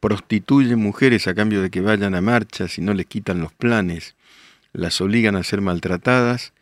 prostituyen 0.00 0.78
mujeres 0.78 1.26
a 1.26 1.34
cambio 1.34 1.60
de 1.62 1.70
que 1.70 1.80
vayan 1.80 2.14
a 2.14 2.20
marchas 2.20 2.78
y 2.78 2.82
no 2.82 2.94
les 2.94 3.06
quitan 3.06 3.40
los 3.40 3.52
planes, 3.52 4.14
las 4.72 5.00
obligan 5.00 5.34
a 5.34 5.42
ser 5.42 5.60
maltratadas 5.60 6.52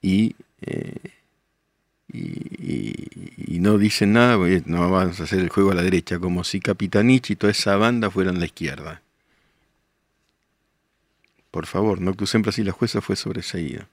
y, 0.00 0.36
eh, 0.60 0.94
y, 2.12 3.58
no 3.60 3.76
dicen 3.76 4.12
nada, 4.12 4.36
no 4.66 4.90
vamos 4.90 5.20
a 5.20 5.24
hacer 5.24 5.40
el 5.40 5.48
juego 5.48 5.72
a 5.72 5.74
la 5.74 5.82
derecha, 5.82 6.20
como 6.20 6.44
si 6.44 6.60
Capitanich 6.60 7.30
y 7.30 7.36
toda 7.36 7.50
esa 7.50 7.76
banda 7.76 8.10
fueran 8.10 8.38
la 8.38 8.46
izquierda. 8.46 9.02
Por 11.50 11.66
favor, 11.66 12.00
no 12.00 12.14
siempre 12.26 12.50
así 12.50 12.62
la 12.62 12.72
jueza 12.72 13.00
fue 13.00 13.16
sobreseída. 13.16 13.88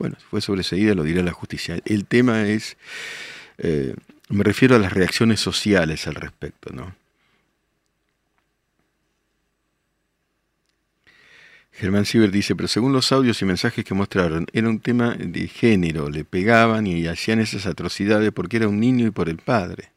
Bueno, 0.00 0.16
si 0.18 0.24
fue 0.24 0.40
sobreseída 0.40 0.94
lo 0.94 1.02
dirá 1.04 1.22
la 1.22 1.32
justicia. 1.32 1.78
El 1.84 2.06
tema 2.06 2.48
es, 2.48 2.78
eh, 3.58 3.94
me 4.30 4.44
refiero 4.44 4.74
a 4.74 4.78
las 4.78 4.94
reacciones 4.94 5.40
sociales 5.40 6.06
al 6.06 6.14
respecto, 6.14 6.72
¿no? 6.72 6.96
Germán 11.72 12.06
Sieber 12.06 12.30
dice, 12.30 12.56
pero 12.56 12.66
según 12.66 12.94
los 12.94 13.12
audios 13.12 13.42
y 13.42 13.44
mensajes 13.44 13.84
que 13.84 13.92
mostraron, 13.92 14.46
era 14.54 14.70
un 14.70 14.80
tema 14.80 15.16
de 15.18 15.48
género, 15.48 16.08
le 16.08 16.24
pegaban 16.24 16.86
y 16.86 17.06
hacían 17.06 17.38
esas 17.38 17.66
atrocidades 17.66 18.32
porque 18.32 18.56
era 18.56 18.68
un 18.68 18.80
niño 18.80 19.06
y 19.06 19.10
por 19.10 19.28
el 19.28 19.36
padre. 19.36 19.90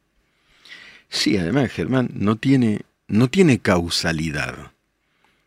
Sí, 1.07 1.38
además, 1.38 1.72
Germán, 1.72 2.10
no 2.13 2.36
tiene, 2.36 2.81
no 3.07 3.29
tiene 3.29 3.60
causalidad. 3.60 4.74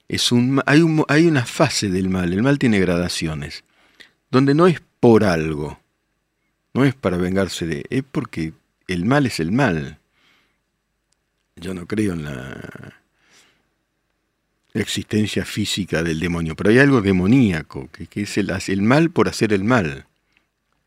Es 0.09 0.33
un, 0.33 0.63
hay, 0.65 0.81
un, 0.81 1.05
hay 1.09 1.27
una 1.27 1.45
fase 1.45 1.91
del 1.91 2.09
mal, 2.09 2.33
el 2.33 2.43
mal 2.43 2.59
tiene 2.59 2.81
gradaciones, 2.81 3.63
donde 4.37 4.53
no 4.53 4.67
es 4.67 4.83
por 5.01 5.25
algo, 5.25 5.81
no 6.75 6.85
es 6.85 6.95
para 6.95 7.17
vengarse 7.17 7.67
de, 7.67 7.87
es 7.89 8.05
porque 8.05 8.53
el 8.87 9.07
mal 9.07 9.25
es 9.25 9.41
el 9.41 9.51
mal. 9.51 9.99
Yo 11.57 11.73
no 11.73 11.87
creo 11.87 12.13
en 12.13 12.25
la 12.25 12.93
existencia 14.75 15.47
física 15.47 16.03
del 16.03 16.21
demonio, 16.21 16.55
pero 16.55 16.69
hay 16.69 16.79
algo 16.79 17.01
demoníaco, 17.01 17.89
que, 17.91 18.21
es 18.21 18.37
el, 18.37 18.53
el 18.69 18.83
mal 18.83 19.09
por 19.09 19.27
hacer 19.27 19.55
el 19.55 19.65
mal. 19.65 20.05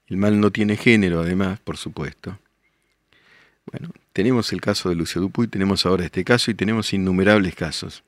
El 0.05 0.17
mal 0.17 0.39
no 0.39 0.51
tiene 0.51 0.77
género, 0.77 1.21
además, 1.21 1.59
por 1.59 1.77
supuesto. 1.77 2.37
Bueno, 3.71 3.89
tenemos 4.13 4.53
el 4.53 4.61
caso 4.61 4.89
de 4.89 4.95
Lucio 4.95 5.21
Dupuy, 5.21 5.47
tenemos 5.47 5.87
ahora 5.87 6.05
este 6.05 6.23
caso 6.23 6.51
y 6.51 6.53
tenemos 6.53 6.93
innumerables 6.93 7.55
casos. 7.55 8.03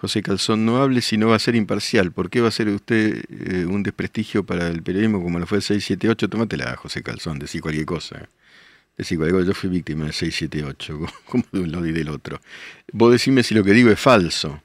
José 0.00 0.22
Calzón, 0.22 0.64
no 0.64 0.82
hable 0.82 1.02
si 1.02 1.18
no 1.18 1.28
va 1.28 1.36
a 1.36 1.38
ser 1.38 1.54
imparcial. 1.56 2.10
¿Por 2.10 2.30
qué 2.30 2.40
va 2.40 2.48
a 2.48 2.52
ser 2.52 2.68
usted 2.68 3.22
eh, 3.28 3.66
un 3.66 3.82
desprestigio 3.82 4.46
para 4.46 4.68
el 4.68 4.82
periodismo 4.82 5.22
como 5.22 5.38
lo 5.38 5.46
fue 5.46 5.58
el 5.58 5.62
678? 5.62 6.30
Tómatela, 6.30 6.74
José 6.76 7.02
Calzón, 7.02 7.38
decir 7.38 7.60
cualquier 7.60 7.84
cosa. 7.84 8.28
Decir 8.96 9.18
cualquier 9.18 9.40
cosa. 9.40 9.48
Yo 9.48 9.54
fui 9.54 9.68
víctima 9.68 10.04
del 10.04 10.14
678, 10.14 11.00
como 11.26 11.44
de 11.52 11.60
un 11.60 11.70
lado 11.70 11.86
y 11.86 11.92
del 11.92 12.08
otro. 12.08 12.40
Vos 12.92 13.12
decime 13.12 13.42
si 13.42 13.54
lo 13.54 13.62
que 13.62 13.72
digo 13.72 13.90
es 13.90 14.00
falso. 14.00 14.62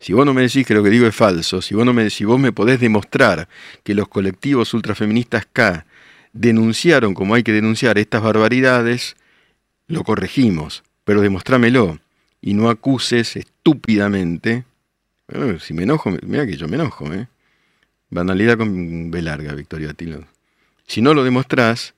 Si 0.00 0.12
vos 0.14 0.26
no 0.26 0.34
me 0.34 0.42
decís 0.42 0.66
que 0.66 0.74
lo 0.74 0.82
que 0.82 0.90
digo 0.90 1.06
es 1.06 1.14
falso, 1.14 1.62
si 1.62 1.76
vos, 1.76 1.86
no 1.86 1.92
me, 1.92 2.10
si 2.10 2.24
vos 2.24 2.40
me 2.40 2.50
podés 2.50 2.80
demostrar 2.80 3.48
que 3.84 3.94
los 3.94 4.08
colectivos 4.08 4.74
ultrafeministas 4.74 5.46
K 5.52 5.86
denunciaron 6.32 7.14
como 7.14 7.36
hay 7.36 7.44
que 7.44 7.52
denunciar 7.52 7.98
estas 7.98 8.20
barbaridades, 8.20 9.14
lo 9.86 10.02
corregimos, 10.02 10.82
pero 11.04 11.20
demostrámelo 11.20 12.00
y 12.40 12.54
no 12.54 12.68
acuses 12.68 13.36
estúpidamente. 13.36 14.64
Si 15.60 15.74
me 15.74 15.84
enojo, 15.84 16.10
mira 16.22 16.46
que 16.46 16.56
yo 16.56 16.68
me 16.68 16.76
enojo, 16.76 17.12
¿eh? 17.12 17.28
Banalidad 18.10 18.58
con 18.58 19.10
B 19.10 19.22
larga, 19.22 19.54
Victoria 19.54 19.94
Tilo. 19.94 20.26
Si 20.86 21.00
no 21.00 21.14
lo 21.14 21.24
demostrás, 21.24 21.94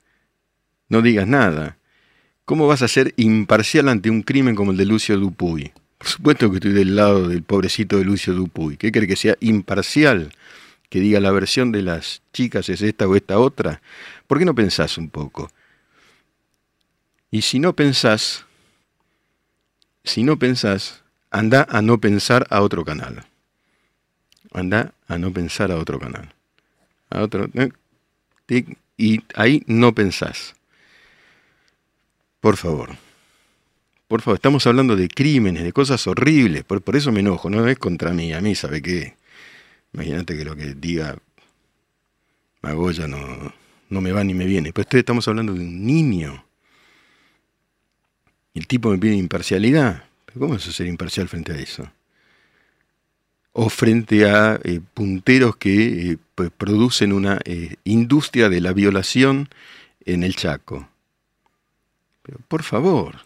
no 0.89 1.03
digas 1.03 1.27
nada. 1.27 1.77
¿Cómo 2.45 2.67
vas 2.67 2.83
a 2.83 2.89
ser 2.89 3.15
imparcial 3.17 3.89
ante 3.89 4.11
un 4.11 4.23
crimen 4.23 4.55
como 4.55 4.71
el 4.71 4.77
de 4.77 4.85
Lucio 4.85 5.19
Dupuy? 5.19 5.73
Por 5.99 6.09
supuesto 6.09 6.51
que 6.51 6.57
estoy 6.57 6.73
del 6.73 6.95
lado 6.95 7.29
del 7.29 7.43
pobrecito 7.43 7.99
de 7.99 8.05
Lucio 8.05 8.35
Dupuy. 8.35 8.77
¿Qué 8.77 8.93
cree 8.93 9.09
que 9.09 9.17
sea 9.17 9.37
imparcial? 9.41 10.33
Que 10.91 11.01
diga 11.01 11.19
la 11.21 11.33
versión 11.33 11.73
de 11.73 11.83
las 11.83 12.23
chicas 12.33 12.69
es 12.69 12.83
esta 12.83 13.09
o 13.09 13.17
esta 13.17 13.39
otra. 13.39 13.81
¿Por 14.27 14.39
qué 14.39 14.45
no 14.45 14.55
pensás 14.55 14.99
un 14.99 15.09
poco? 15.09 15.51
Y 17.31 17.43
si 17.43 17.59
no 17.59 17.75
pensás, 17.75 18.45
si 20.05 20.23
no 20.23 20.39
pensás, 20.39 21.04
anda 21.35 21.67
a 21.69 21.83
no 21.83 21.99
pensar 21.99 22.47
a 22.49 22.63
otro 22.63 22.85
canal. 22.85 23.27
Anda 24.53 24.95
a 25.09 25.19
no 25.19 25.33
pensar 25.33 25.73
a 25.73 25.79
otro 25.79 25.99
canal. 25.99 26.33
A 27.11 27.23
otro. 27.23 27.49
¿eh? 27.55 28.65
Y 28.97 29.21
ahí 29.35 29.65
no 29.67 29.93
pensás. 29.93 30.55
Por 32.41 32.57
favor. 32.57 32.91
Por 34.07 34.23
favor, 34.23 34.37
estamos 34.37 34.65
hablando 34.69 34.95
de 34.95 35.09
crímenes, 35.09 35.65
de 35.65 35.73
cosas 35.73 36.07
horribles, 36.07 36.63
por, 36.63 36.83
eso 36.95 37.11
me 37.11 37.21
enojo, 37.21 37.51
no 37.51 37.67
es 37.67 37.79
contra 37.79 38.13
mí, 38.13 38.33
a 38.33 38.41
mí, 38.41 38.55
¿sabe 38.55 38.81
qué? 38.81 39.17
Imagínate 39.93 40.37
que 40.37 40.45
lo 40.45 40.55
que 40.55 40.75
diga 40.75 41.17
Magoya 42.63 43.09
no, 43.09 43.53
no 43.89 44.01
me 44.01 44.13
va 44.13 44.23
ni 44.23 44.35
me 44.35 44.47
viene. 44.47 44.73
Pues 44.73 44.87
estamos 44.93 45.27
hablando 45.27 45.53
de 45.53 45.61
un 45.61 45.85
niño. 45.85 46.45
El 48.53 48.69
tipo 48.69 48.91
me 48.91 48.99
pide 48.99 49.17
imparcialidad. 49.17 50.05
¿Cómo 50.33 50.57
es 50.57 50.63
ser 50.63 50.87
imparcial 50.87 51.29
frente 51.29 51.53
a 51.53 51.57
eso? 51.57 51.91
O 53.53 53.69
frente 53.69 54.29
a 54.29 54.59
eh, 54.65 54.81
punteros 54.95 55.57
que 55.57 56.13
eh, 56.13 56.19
pues, 56.35 56.51
producen 56.51 57.13
una 57.13 57.39
eh, 57.45 57.77
industria 57.85 58.49
de 58.49 58.61
la 58.61 58.73
violación 58.73 59.49
en 60.05 60.25
el 60.25 60.35
Chaco. 60.35 60.89
Pero 62.23 62.39
por 62.49 62.63
favor, 62.63 63.19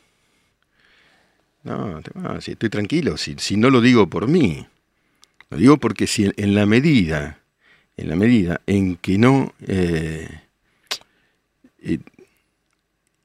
no, 1.62 2.02
si 2.40 2.52
estoy 2.52 2.68
tranquilo, 2.68 3.16
si, 3.16 3.56
no 3.56 3.70
lo 3.70 3.80
digo 3.80 4.08
por 4.08 4.28
mí, 4.28 4.66
lo 5.50 5.56
digo 5.56 5.78
porque 5.78 6.06
si 6.06 6.30
en 6.36 6.54
la 6.54 6.66
medida, 6.66 7.38
en 7.96 8.08
la 8.08 8.16
medida 8.16 8.60
en 8.66 8.96
que 8.96 9.18
no, 9.18 9.54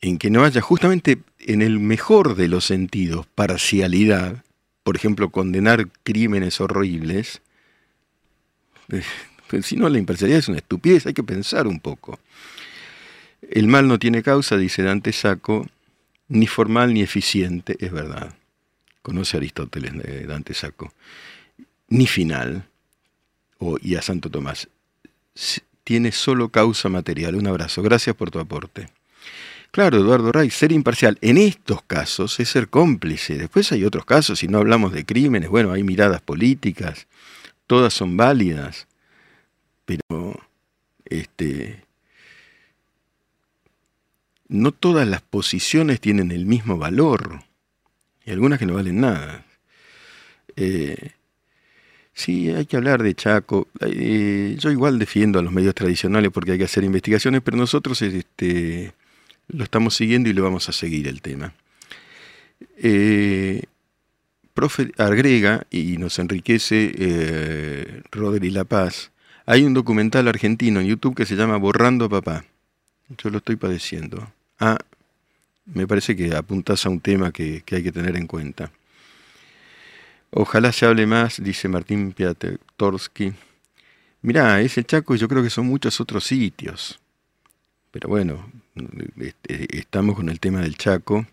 en 0.03 0.17
que 0.17 0.29
no 0.29 0.43
haya 0.43 0.60
justamente 0.60 1.19
en 1.39 1.62
el 1.62 1.79
mejor 1.79 2.36
de 2.36 2.50
los 2.50 2.65
sentidos 2.65 3.25
parcialidad, 3.36 4.43
por 4.83 4.98
ejemplo, 4.98 5.29
condenar 5.29 5.88
crímenes 6.03 6.60
horribles, 6.60 7.41
eh, 8.89 9.01
si 9.62 9.77
no 9.77 9.88
la 9.88 10.00
imparcialidad 10.00 10.39
es 10.39 10.50
una 10.50 10.57
estupidez, 10.57 11.05
hay 11.05 11.13
que 11.13 11.24
pensar 11.24 11.67
un 11.67 11.79
poco. 11.79 12.19
El 13.50 13.69
mal 13.69 13.88
no 13.88 13.98
tiene 13.98 14.24
causa, 14.24 14.57
dice 14.57 14.83
Dante 14.83 15.13
Saco, 15.13 15.67
ni 16.27 16.48
formal 16.48 16.93
ni 16.93 17.01
eficiente, 17.01 17.77
es 17.79 17.93
verdad. 17.93 18.36
Conoce 19.01 19.38
a 19.38 19.39
Aristóteles, 19.39 19.93
de 20.03 20.25
Dante 20.25 20.53
Saco. 20.53 20.91
Ni 21.88 22.07
final, 22.07 22.65
y 23.81 23.95
a 23.95 24.01
Santo 24.01 24.29
Tomás. 24.29 24.67
Tiene 25.86 26.12
solo 26.12 26.50
causa 26.50 26.89
material. 26.89 27.36
Un 27.36 27.48
abrazo. 27.48 27.81
Gracias 27.81 28.15
por 28.17 28.31
tu 28.31 28.39
aporte. 28.39 28.89
Claro, 29.73 29.97
Eduardo 29.97 30.31
Ray, 30.31 30.51
ser 30.51 30.71
imparcial 30.71 31.17
en 31.21 31.35
estos 31.35 31.81
casos 31.81 32.39
es 32.39 32.47
ser 32.47 32.67
cómplice. 32.67 33.39
Después 33.39 33.71
hay 33.71 33.83
otros 33.85 34.05
casos, 34.05 34.37
si 34.37 34.47
no 34.47 34.59
hablamos 34.59 34.93
de 34.93 35.03
crímenes, 35.03 35.49
bueno, 35.49 35.71
hay 35.71 35.81
miradas 35.81 36.21
políticas, 36.21 37.07
todas 37.65 37.91
son 37.91 38.15
válidas, 38.15 38.87
pero 39.85 40.39
este, 41.05 41.85
no 44.47 44.73
todas 44.73 45.07
las 45.07 45.21
posiciones 45.21 45.99
tienen 45.99 46.29
el 46.29 46.45
mismo 46.45 46.77
valor, 46.77 47.41
y 48.25 48.29
algunas 48.29 48.59
que 48.59 48.67
no 48.67 48.75
valen 48.75 49.01
nada. 49.01 49.43
Eh, 50.55 51.13
sí, 52.13 52.51
hay 52.51 52.67
que 52.67 52.77
hablar 52.77 53.01
de 53.01 53.15
Chaco. 53.15 53.67
Eh, 53.81 54.55
yo 54.59 54.69
igual 54.69 54.99
defiendo 54.99 55.39
a 55.39 55.41
los 55.41 55.51
medios 55.51 55.73
tradicionales 55.73 56.29
porque 56.31 56.51
hay 56.51 56.59
que 56.59 56.65
hacer 56.65 56.83
investigaciones, 56.83 57.41
pero 57.41 57.57
nosotros 57.57 57.99
este, 58.03 58.93
lo 59.47 59.63
estamos 59.63 59.95
siguiendo 59.95 60.29
y 60.29 60.33
lo 60.33 60.43
vamos 60.43 60.69
a 60.69 60.71
seguir 60.71 61.07
el 61.07 61.21
tema. 61.21 61.53
Eh, 62.77 63.63
profe 64.53 64.91
agrega 64.97 65.65
y 65.69 65.97
nos 65.97 66.19
enriquece 66.19 66.93
eh, 66.97 68.01
Rodri 68.12 68.50
La 68.51 68.63
Paz. 68.63 69.12
Hay 69.45 69.63
un 69.63 69.73
documental 69.73 70.27
argentino 70.27 70.79
en 70.79 70.88
YouTube 70.88 71.15
que 71.15 71.25
se 71.25 71.35
llama 71.35 71.57
Borrando 71.57 72.05
a 72.05 72.09
Papá. 72.09 72.45
Yo 73.17 73.29
lo 73.29 73.39
estoy 73.39 73.57
padeciendo. 73.57 74.31
Ah, 74.59 74.77
me 75.65 75.88
parece 75.88 76.15
que 76.15 76.35
apuntas 76.35 76.85
a 76.85 76.89
un 76.89 77.00
tema 77.00 77.31
que, 77.31 77.63
hay 77.69 77.83
que 77.83 77.91
tener 77.91 78.15
en 78.15 78.27
cuenta. 78.27 78.71
Ojalá 80.31 80.71
se 80.71 80.85
hable 80.85 81.05
más, 81.05 81.43
dice 81.43 81.67
Martín 81.67 82.13
Piatorsky. 82.13 83.33
Mirá, 84.21 84.62
ese 84.62 84.83
Chaco 84.83 85.15
yo 85.15 85.27
creo 85.27 85.43
que 85.43 85.50
son 85.50 85.67
muchos 85.67 86.00
otros 86.00 86.23
sitios. 86.23 87.00
Pero 87.91 88.09
bueno, 88.09 88.50
estamos 89.47 90.15
con 90.15 90.29
el 90.29 90.39
tema 90.39 90.61
del 90.61 90.77
Chaco, 90.77 91.25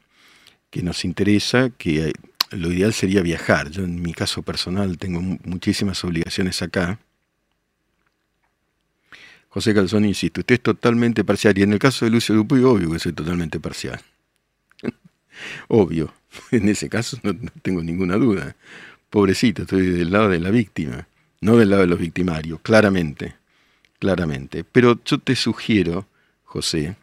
que 0.71 0.83
nos 0.83 1.05
interesa, 1.05 1.71
que 1.71 2.13
lo 2.51 2.73
ideal 2.73 2.93
sería 2.93 3.23
viajar. 3.23 3.71
Yo 3.71 3.85
en 3.85 4.03
mi 4.03 4.13
caso 4.13 4.43
personal 4.43 4.99
tengo 4.99 5.21
muchísimas 5.21 6.03
obligaciones 6.05 6.63
acá 6.63 6.99
José 9.51 9.75
Calzón 9.75 10.05
insiste, 10.05 10.41
usted 10.41 10.55
es 10.55 10.63
totalmente 10.63 11.25
parcial. 11.25 11.59
Y 11.59 11.63
en 11.63 11.73
el 11.73 11.81
caso 11.81 12.05
de 12.05 12.13
Lucio 12.13 12.35
Dupuy, 12.35 12.63
obvio 12.63 12.91
que 12.93 13.01
soy 13.01 13.13
totalmente 13.13 13.59
parcial. 13.59 14.01
Obvio, 15.69 16.15
en 16.53 16.69
ese 16.69 16.89
caso 16.89 17.19
no, 17.25 17.35
tengo 17.61 17.83
ninguna 17.83 18.17
duda. 18.17 18.55
Pobrecito, 19.11 19.63
estoy 19.63 19.87
del 19.87 20.13
lado 20.13 20.29
de 20.29 20.39
la 20.39 20.51
víctima, 20.51 21.09
no 21.41 21.57
del 21.57 21.71
lado 21.71 21.83
de 21.83 21.89
los 21.89 21.99
victimarios, 21.99 22.61
claramente, 22.61 23.35
claramente. 23.99 24.63
Pero 24.63 25.01
yo 25.05 25.19
te 25.19 25.35
sugiero, 25.35 26.07
José, 26.45 26.95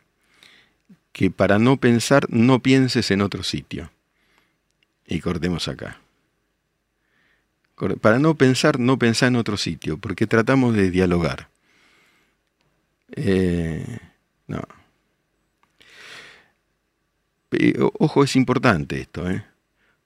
que 1.18 1.32
para 1.32 1.58
no 1.58 1.78
pensar, 1.78 2.28
no 2.30 2.60
pienses 2.60 3.10
en 3.10 3.22
otro 3.22 3.42
sitio. 3.42 3.90
Y 5.08 5.20
cortemos 5.20 5.68
acá. 5.68 6.00
Para 8.02 8.20
no 8.20 8.36
pensar, 8.36 8.80
no 8.80 9.00
pensar 9.00 9.30
en 9.30 9.38
otro 9.38 9.58
sitio, 9.58 9.98
porque 9.98 10.28
tratamos 10.28 10.76
de 10.76 10.92
dialogar. 10.92 11.50
Eh, 13.16 13.98
no. 14.46 14.62
Ojo, 17.98 18.24
es 18.24 18.36
importante 18.36 19.00
esto. 19.02 19.28
¿eh? 19.28 19.44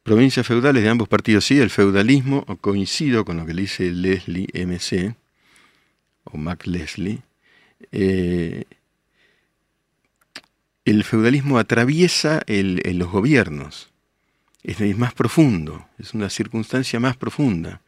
Provincias 0.04 0.48
feudales 0.48 0.82
de 0.82 0.90
ambos 0.90 1.10
partidos, 1.10 1.44
sí, 1.44 1.60
el 1.60 1.72
feudalismo, 1.72 2.46
coincido 2.62 3.26
con 3.26 3.36
lo 3.36 3.46
que 3.46 3.54
le 3.54 3.64
dice 3.64 3.92
Leslie 3.92 4.48
MC, 4.54 5.14
o 6.24 6.38
Mac 6.38 6.66
Leslie, 6.68 7.20
eh, 7.92 8.64
el 10.86 11.04
feudalismo 11.04 11.60
atraviesa 11.60 12.42
los 12.48 13.12
gobiernos, 13.12 13.90
es, 14.64 14.80
más 14.98 15.14
profundo, 15.14 15.88
es 15.98 16.14
una 16.14 16.30
circunstancia 16.30 17.00
más 17.00 17.18
profunda, 17.18 17.82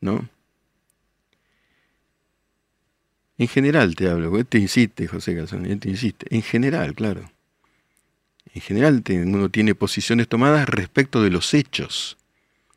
¿no? 0.00 0.28
En 3.36 3.48
general 3.48 3.96
te 3.96 4.08
hablo, 4.08 4.44
te 4.44 4.58
insiste, 4.58 5.08
José 5.08 5.34
Calzón, 5.34 5.78
te 5.80 5.88
insiste, 5.88 6.26
en 6.30 6.42
general, 6.42 6.94
claro 6.94 7.34
en 8.54 8.60
general 8.60 9.02
uno 9.08 9.48
tiene 9.48 9.74
posiciones 9.74 10.28
tomadas 10.28 10.68
respecto 10.68 11.22
de 11.22 11.30
los 11.30 11.54
hechos, 11.54 12.16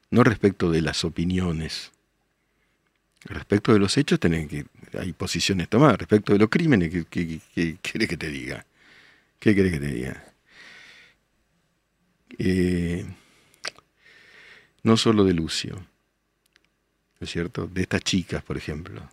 no 0.09 0.23
respecto 0.23 0.71
de 0.71 0.81
las 0.81 1.03
opiniones. 1.03 1.91
Respecto 3.25 3.73
de 3.73 3.79
los 3.79 3.97
hechos 3.97 4.19
que, 4.19 4.65
hay 4.97 5.13
posiciones 5.13 5.69
tomadas. 5.69 5.99
Respecto 5.99 6.33
de 6.33 6.39
los 6.39 6.49
crímenes, 6.49 6.91
¿qué, 7.09 7.39
qué, 7.53 7.77
que 7.81 8.17
te 8.17 8.29
diga? 8.29 8.65
¿Qué 9.39 9.55
querés 9.55 9.73
que 9.73 9.79
te 9.79 9.87
diga? 9.87 10.23
Eh, 12.39 13.05
no 14.83 14.97
solo 14.97 15.23
de 15.23 15.33
Lucio, 15.33 15.75
¿no 15.75 17.25
es 17.25 17.29
cierto? 17.29 17.67
De 17.67 17.81
estas 17.81 18.01
chicas, 18.01 18.43
por 18.43 18.57
ejemplo. 18.57 19.09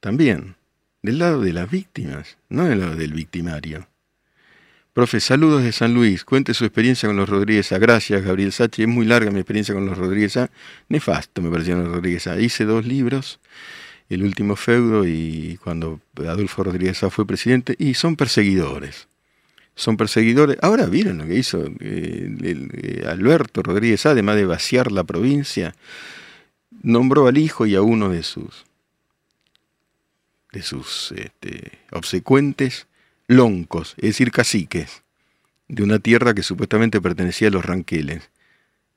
También, 0.00 0.56
del 1.02 1.18
lado 1.18 1.40
de 1.40 1.52
las 1.52 1.70
víctimas, 1.70 2.36
no 2.48 2.64
del 2.64 2.80
lado 2.80 2.96
del 2.96 3.12
victimario. 3.12 3.88
Profe, 4.92 5.18
saludos 5.18 5.64
de 5.64 5.72
San 5.72 5.92
Luis. 5.92 6.24
Cuente 6.24 6.54
su 6.54 6.64
experiencia 6.64 7.08
con 7.08 7.16
los 7.16 7.28
Rodríguez 7.28 7.72
A. 7.72 7.78
Gracias, 7.78 8.22
Gabriel 8.22 8.52
Sachi. 8.52 8.82
Es 8.82 8.88
muy 8.88 9.04
larga 9.04 9.32
mi 9.32 9.40
experiencia 9.40 9.74
con 9.74 9.86
los 9.86 9.98
Rodríguez 9.98 10.36
A. 10.36 10.50
Nefasto 10.88 11.42
me 11.42 11.50
parecieron 11.50 11.82
los 11.82 11.92
Rodríguez 11.92 12.28
A. 12.28 12.40
Hice 12.40 12.64
dos 12.64 12.86
libros, 12.86 13.40
El 14.08 14.22
último 14.22 14.54
feudo 14.54 15.04
y 15.04 15.58
cuando 15.64 16.00
Adolfo 16.18 16.62
Rodríguez 16.62 17.02
A 17.02 17.10
fue 17.10 17.26
presidente, 17.26 17.74
y 17.76 17.94
son 17.94 18.14
perseguidores. 18.14 19.08
Son 19.74 19.96
perseguidores. 19.96 20.56
Ahora 20.62 20.86
vieron 20.86 21.18
lo 21.18 21.26
que 21.26 21.34
hizo 21.34 21.64
eh, 21.80 22.30
eh, 22.42 23.04
Alberto 23.06 23.62
Rodríguez 23.62 24.06
además 24.06 24.36
de 24.36 24.46
vaciar 24.46 24.92
la 24.92 25.04
provincia, 25.04 25.74
nombró 26.82 27.26
al 27.26 27.38
hijo 27.38 27.66
y 27.66 27.74
a 27.74 27.82
uno 27.82 28.08
de 28.08 28.22
sus 28.22 28.64
de 30.52 30.62
sus 30.62 31.12
este, 31.16 31.72
obsecuentes 31.90 32.86
loncos, 33.26 33.94
es 33.96 34.10
decir, 34.10 34.30
caciques, 34.30 35.02
de 35.68 35.82
una 35.82 35.98
tierra 35.98 36.32
que 36.32 36.42
supuestamente 36.42 37.00
pertenecía 37.00 37.48
a 37.48 37.50
los 37.50 37.64
ranqueles. 37.64 38.30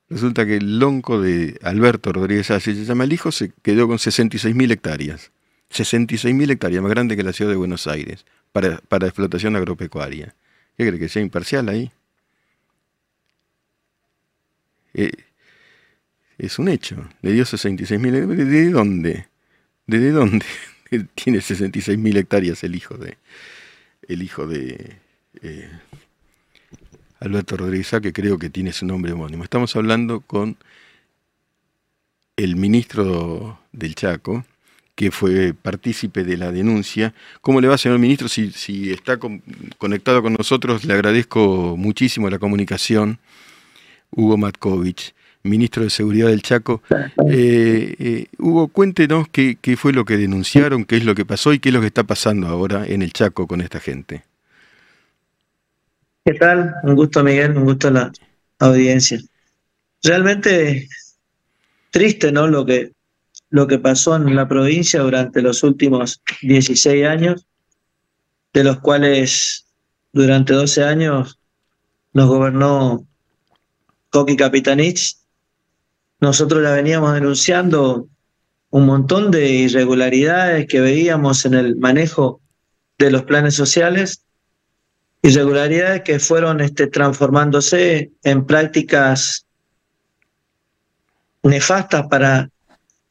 Resulta 0.09 0.45
que 0.45 0.57
el 0.57 0.79
lonco 0.79 1.19
de 1.19 1.59
Alberto 1.63 2.13
Rodríguez 2.13 2.51
Así 2.51 2.73
se 2.73 2.85
llama 2.85 3.03
el 3.03 3.13
hijo, 3.13 3.31
se 3.31 3.51
quedó 3.61 3.87
con 3.87 3.97
66.000 3.97 4.71
hectáreas. 4.71 5.31
66.000 5.71 6.51
hectáreas, 6.51 6.81
más 6.81 6.91
grande 6.91 7.17
que 7.17 7.23
la 7.23 7.33
ciudad 7.33 7.51
de 7.51 7.57
Buenos 7.57 7.87
Aires, 7.87 8.25
para, 8.53 8.77
para 8.87 9.07
explotación 9.07 9.55
agropecuaria. 9.55 10.35
¿Qué 10.77 10.87
cree 10.87 10.99
que 10.99 11.09
sea 11.09 11.21
imparcial 11.21 11.69
ahí? 11.69 11.91
Eh, 14.93 15.11
es 16.37 16.59
un 16.59 16.69
hecho. 16.69 17.09
Le 17.21 17.31
dio 17.31 17.43
66.000 17.43 18.35
¿De 18.35 18.69
dónde? 18.69 19.27
¿Desde 19.87 20.11
dónde 20.11 20.45
tiene 21.15 21.39
66.000 21.39 22.17
hectáreas 22.17 22.63
el 22.63 22.75
hijo 22.75 22.95
de, 22.97 23.17
el 24.07 24.21
hijo 24.21 24.45
de 24.45 24.97
eh, 25.41 25.69
Alberto 27.19 27.57
Rodríguez 27.57 27.91
que 28.01 28.13
creo 28.13 28.37
que 28.37 28.49
tiene 28.49 28.71
su 28.71 28.85
nombre 28.85 29.11
homónimo. 29.11 29.43
Estamos 29.43 29.75
hablando 29.75 30.21
con 30.21 30.57
el 32.35 32.55
ministro 32.55 33.59
del 33.71 33.95
Chaco, 33.95 34.45
que 34.97 35.11
fue 35.11 35.53
partícipe 35.53 36.23
de 36.23 36.37
la 36.37 36.51
denuncia. 36.51 37.13
¿Cómo 37.41 37.61
le 37.61 37.67
va, 37.67 37.77
señor 37.77 37.99
ministro? 37.99 38.27
Si, 38.27 38.51
si 38.51 38.91
está 38.91 39.19
conectado 39.77 40.23
con 40.23 40.33
nosotros, 40.33 40.85
le 40.85 40.93
agradezco 40.95 41.77
muchísimo 41.77 42.31
la 42.31 42.39
comunicación. 42.39 43.19
Hugo 44.09 44.37
Matkovich 44.37 45.13
ministro 45.43 45.83
de 45.83 45.91
Seguridad 45.91 46.29
del 46.29 46.41
Chaco. 46.41 46.81
Eh, 47.29 47.95
eh, 47.99 48.25
Hugo, 48.39 48.69
cuéntenos 48.69 49.27
qué, 49.29 49.57
qué, 49.61 49.77
fue 49.77 49.93
lo 49.93 50.03
que 50.03 50.17
denunciaron, 50.17 50.83
qué 50.83 50.97
es 50.97 51.05
lo 51.05 51.13
que 51.13 51.25
pasó 51.25 51.53
y 51.53 51.59
qué 51.59 51.69
es 51.69 51.75
lo 51.75 51.79
que 51.79 51.87
está 51.87 52.03
pasando 52.03 52.47
ahora 52.47 52.83
en 52.85 53.03
el 53.03 53.13
Chaco 53.13 53.45
con 53.45 53.61
esta 53.61 53.79
gente. 53.79 54.23
¿Qué 56.25 56.33
tal? 56.33 56.73
Un 56.83 56.95
gusto, 56.95 57.23
Miguel, 57.23 57.55
un 57.55 57.65
gusto 57.65 57.89
a 57.89 57.91
la 57.91 58.11
audiencia. 58.59 59.19
Realmente 60.03 60.89
triste, 61.91 62.31
¿no? 62.31 62.47
Lo 62.47 62.65
que, 62.65 62.91
lo 63.49 63.67
que 63.67 63.79
pasó 63.79 64.15
en 64.15 64.35
la 64.35 64.47
provincia 64.47 65.01
durante 65.01 65.41
los 65.41 65.63
últimos 65.63 66.21
16 66.41 67.05
años, 67.05 67.45
de 68.53 68.63
los 68.63 68.79
cuales 68.79 69.65
durante 70.11 70.53
12 70.53 70.83
años 70.83 71.39
nos 72.13 72.27
gobernó 72.27 73.07
Coqui 74.09 74.35
Capitanich. 74.35 75.17
Nosotros 76.19 76.63
la 76.63 76.71
veníamos 76.71 77.13
denunciando 77.13 78.07
un 78.69 78.85
montón 78.85 79.31
de 79.31 79.47
irregularidades 79.49 80.67
que 80.67 80.81
veíamos 80.81 81.45
en 81.45 81.53
el 81.53 81.75
manejo 81.77 82.41
de 82.97 83.11
los 83.11 83.23
planes 83.23 83.53
sociales, 83.53 84.23
irregularidades 85.21 86.01
que 86.01 86.19
fueron 86.19 86.59
este, 86.61 86.87
transformándose 86.87 88.11
en 88.23 88.45
prácticas 88.45 89.45
nefastas 91.43 92.07
para 92.07 92.49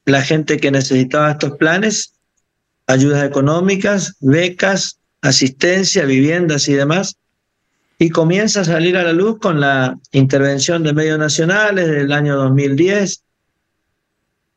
la 0.07 0.23
gente 0.23 0.57
que 0.57 0.71
necesitaba 0.71 1.33
estos 1.33 1.57
planes, 1.59 2.15
ayudas 2.87 3.25
económicas, 3.25 4.17
becas, 4.21 4.99
asistencia, 5.21 6.05
viviendas 6.05 6.69
y 6.69 6.75
demás, 6.75 7.17
y 7.99 8.11
comienza 8.11 8.61
a 8.61 8.65
salir 8.65 8.97
a 8.97 9.03
la 9.03 9.13
luz 9.13 9.39
con 9.41 9.61
la 9.61 9.99
intervención 10.13 10.83
de 10.83 10.93
medios 10.93 11.19
nacionales 11.19 11.89
del 11.89 12.13
año 12.13 12.37
2010 12.37 13.23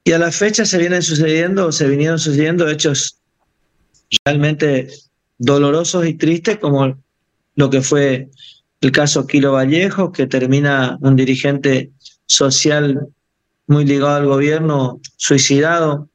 y 0.03 0.11
a 0.11 0.19
la 0.19 0.31
fecha 0.31 0.65
se 0.65 0.77
vienen 0.77 1.01
sucediendo 1.01 1.67
o 1.67 1.71
se 1.71 1.87
vinieron 1.87 2.19
sucediendo 2.19 2.67
hechos 2.67 3.17
realmente 4.25 4.89
dolorosos 5.37 6.05
y 6.05 6.15
tristes 6.15 6.57
como 6.57 6.97
lo 7.55 7.69
que 7.69 7.81
fue 7.81 8.29
el 8.81 8.91
caso 8.91 9.25
Kilo 9.27 9.53
Vallejo, 9.53 10.11
que 10.11 10.27
termina 10.27 10.97
un 11.01 11.15
dirigente 11.15 11.91
social 12.25 13.07
muy 13.69 13.85
ligado 13.85 14.15
al 14.15 14.25
gobierno 14.25 14.99
suicidado 15.15 16.09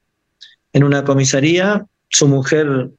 en 0.74 0.84
una 0.84 1.04
comisaría, 1.04 1.86
su 2.10 2.28
mujer 2.28 2.90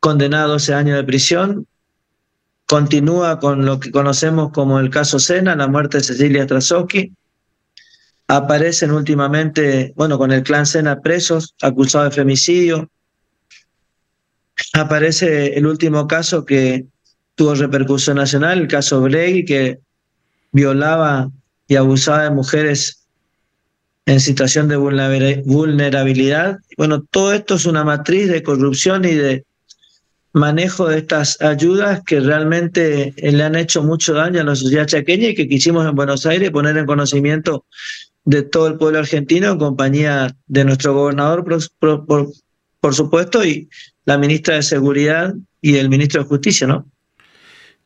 condenada 0.00 0.44
a 0.44 0.48
12 0.48 0.74
años 0.74 0.96
de 0.96 1.04
prisión 1.04 1.66
Continúa 2.66 3.38
con 3.40 3.66
lo 3.66 3.78
que 3.78 3.90
conocemos 3.90 4.50
como 4.52 4.80
el 4.80 4.88
caso 4.88 5.18
Sena, 5.18 5.54
la 5.54 5.68
muerte 5.68 5.98
de 5.98 6.04
Cecilia 6.04 6.46
Trasowski. 6.46 7.12
Aparecen 8.26 8.90
últimamente, 8.90 9.92
bueno, 9.96 10.16
con 10.16 10.32
el 10.32 10.42
clan 10.42 10.64
Sena 10.64 11.02
presos, 11.02 11.54
acusados 11.60 12.10
de 12.10 12.22
femicidio. 12.22 12.90
Aparece 14.72 15.58
el 15.58 15.66
último 15.66 16.06
caso 16.06 16.46
que 16.46 16.86
tuvo 17.34 17.54
repercusión 17.54 18.16
nacional, 18.16 18.60
el 18.60 18.68
caso 18.68 19.02
Bregui, 19.02 19.44
que 19.44 19.80
violaba 20.50 21.30
y 21.68 21.76
abusaba 21.76 22.24
de 22.24 22.30
mujeres 22.30 23.04
en 24.06 24.20
situación 24.20 24.68
de 24.68 24.76
vulnerabilidad. 24.76 26.58
Bueno, 26.76 27.02
todo 27.10 27.32
esto 27.32 27.54
es 27.54 27.66
una 27.66 27.84
matriz 27.84 28.28
de 28.28 28.42
corrupción 28.42 29.04
y 29.04 29.14
de 29.14 29.44
manejo 30.34 30.88
de 30.88 30.98
estas 30.98 31.40
ayudas 31.40 32.02
que 32.04 32.20
realmente 32.20 33.14
le 33.16 33.42
han 33.42 33.54
hecho 33.54 33.82
mucho 33.82 34.14
daño 34.14 34.40
a 34.40 34.44
la 34.44 34.56
sociedad 34.56 34.86
chaqueña 34.86 35.28
y 35.28 35.34
que 35.34 35.48
quisimos 35.48 35.86
en 35.86 35.94
Buenos 35.94 36.26
Aires 36.26 36.50
poner 36.50 36.76
en 36.76 36.86
conocimiento 36.86 37.64
de 38.24 38.42
todo 38.42 38.66
el 38.66 38.76
pueblo 38.76 38.98
argentino 38.98 39.52
en 39.52 39.58
compañía 39.58 40.34
de 40.46 40.64
nuestro 40.64 40.94
gobernador, 40.94 41.44
por, 41.44 42.94
supuesto, 42.94 43.44
y 43.44 43.68
la 44.04 44.18
ministra 44.18 44.56
de 44.56 44.62
Seguridad 44.62 45.34
y 45.60 45.76
el 45.76 45.88
ministro 45.88 46.22
de 46.22 46.28
Justicia, 46.28 46.66
¿no? 46.66 46.90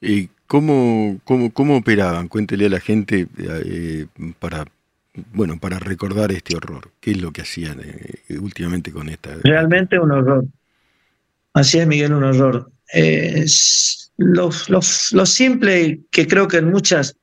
Y 0.00 0.30
¿cómo, 0.48 1.20
cómo, 1.22 1.52
cómo 1.52 1.76
operaban? 1.76 2.26
Cuéntele 2.26 2.66
a 2.66 2.70
la 2.70 2.80
gente 2.80 3.28
eh, 3.38 4.06
para, 4.40 4.66
bueno, 5.32 5.60
para 5.60 5.78
recordar 5.78 6.32
este 6.32 6.56
horror. 6.56 6.90
¿Qué 7.00 7.12
es 7.12 7.22
lo 7.22 7.32
que 7.32 7.42
hacían 7.42 7.80
eh, 7.80 8.38
últimamente 8.38 8.90
con 8.90 9.08
esta? 9.08 9.36
Realmente 9.44 10.00
un 10.00 10.10
horror. 10.10 10.44
Así 11.52 11.78
es, 11.78 11.86
Miguel, 11.86 12.12
un 12.14 12.24
horror. 12.24 12.72
lo, 14.16 14.50
lo 15.12 15.26
simple 15.26 16.00
que 16.10 16.26
creo 16.26 16.48
que 16.48 16.56
en 16.56 16.70
muchas 16.70 17.16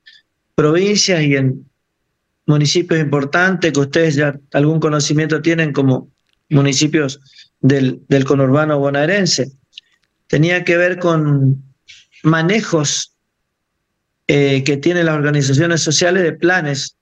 provincias 0.54 1.22
y 1.22 1.36
en 1.36 1.66
municipios 2.46 3.00
importantes 3.00 3.72
que 3.72 3.80
ustedes 3.80 4.14
ya 4.14 4.38
algún 4.52 4.80
conocimiento 4.80 5.42
tienen 5.42 5.72
como 5.72 6.08
municipios 6.48 7.20
del, 7.60 8.00
del 8.08 8.24
conurbano 8.24 8.78
bonaerense. 8.78 9.50
Tenía 10.28 10.64
que 10.64 10.76
ver 10.76 10.98
con 10.98 11.62
manejos 12.22 13.15
eh, 14.28 14.64
que 14.64 14.76
tienen 14.76 15.06
las 15.06 15.14
organizaciones 15.14 15.80
sociales 15.82 16.22
de 16.22 16.32
planes 16.32 16.96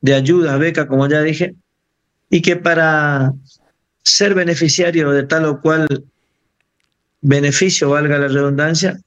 de 0.00 0.14
ayuda, 0.14 0.56
beca, 0.56 0.86
como 0.86 1.06
ya 1.08 1.20
dije, 1.22 1.54
y 2.30 2.40
que 2.40 2.56
para 2.56 3.34
ser 4.02 4.34
beneficiario 4.34 5.10
de 5.10 5.24
tal 5.24 5.44
o 5.44 5.60
cual 5.60 5.86
beneficio, 7.20 7.90
valga 7.90 8.18
la 8.18 8.28
redundancia, 8.28 8.98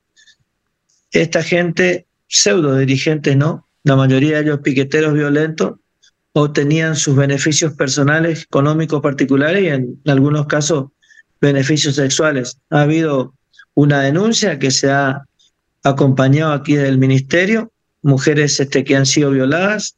esta 1.12 1.42
gente, 1.42 2.06
pseudo 2.28 2.78
dirigentes, 2.78 3.36
¿no? 3.36 3.68
La 3.84 3.96
mayoría 3.96 4.38
de 4.38 4.44
ellos 4.44 4.60
piqueteros 4.64 5.14
violentos, 5.14 5.80
obtenían 6.34 6.96
sus 6.96 7.16
beneficios 7.16 7.74
personales, 7.74 8.44
económicos 8.44 9.02
particulares 9.02 9.64
y 9.64 9.68
en 9.68 10.00
algunos 10.06 10.48
casos 10.48 10.86
beneficios 11.40 11.96
sexuales. 11.96 12.58
Ha 12.70 12.82
habido 12.82 13.34
una 13.76 14.02
denuncia 14.02 14.58
que 14.58 14.72
se 14.72 14.92
ha 14.92 15.24
acompañado 15.84 16.54
aquí 16.54 16.76
del 16.76 16.98
ministerio, 16.98 17.72
mujeres 18.02 18.60
este, 18.60 18.84
que 18.84 18.96
han 18.96 19.06
sido 19.06 19.32
violadas 19.32 19.96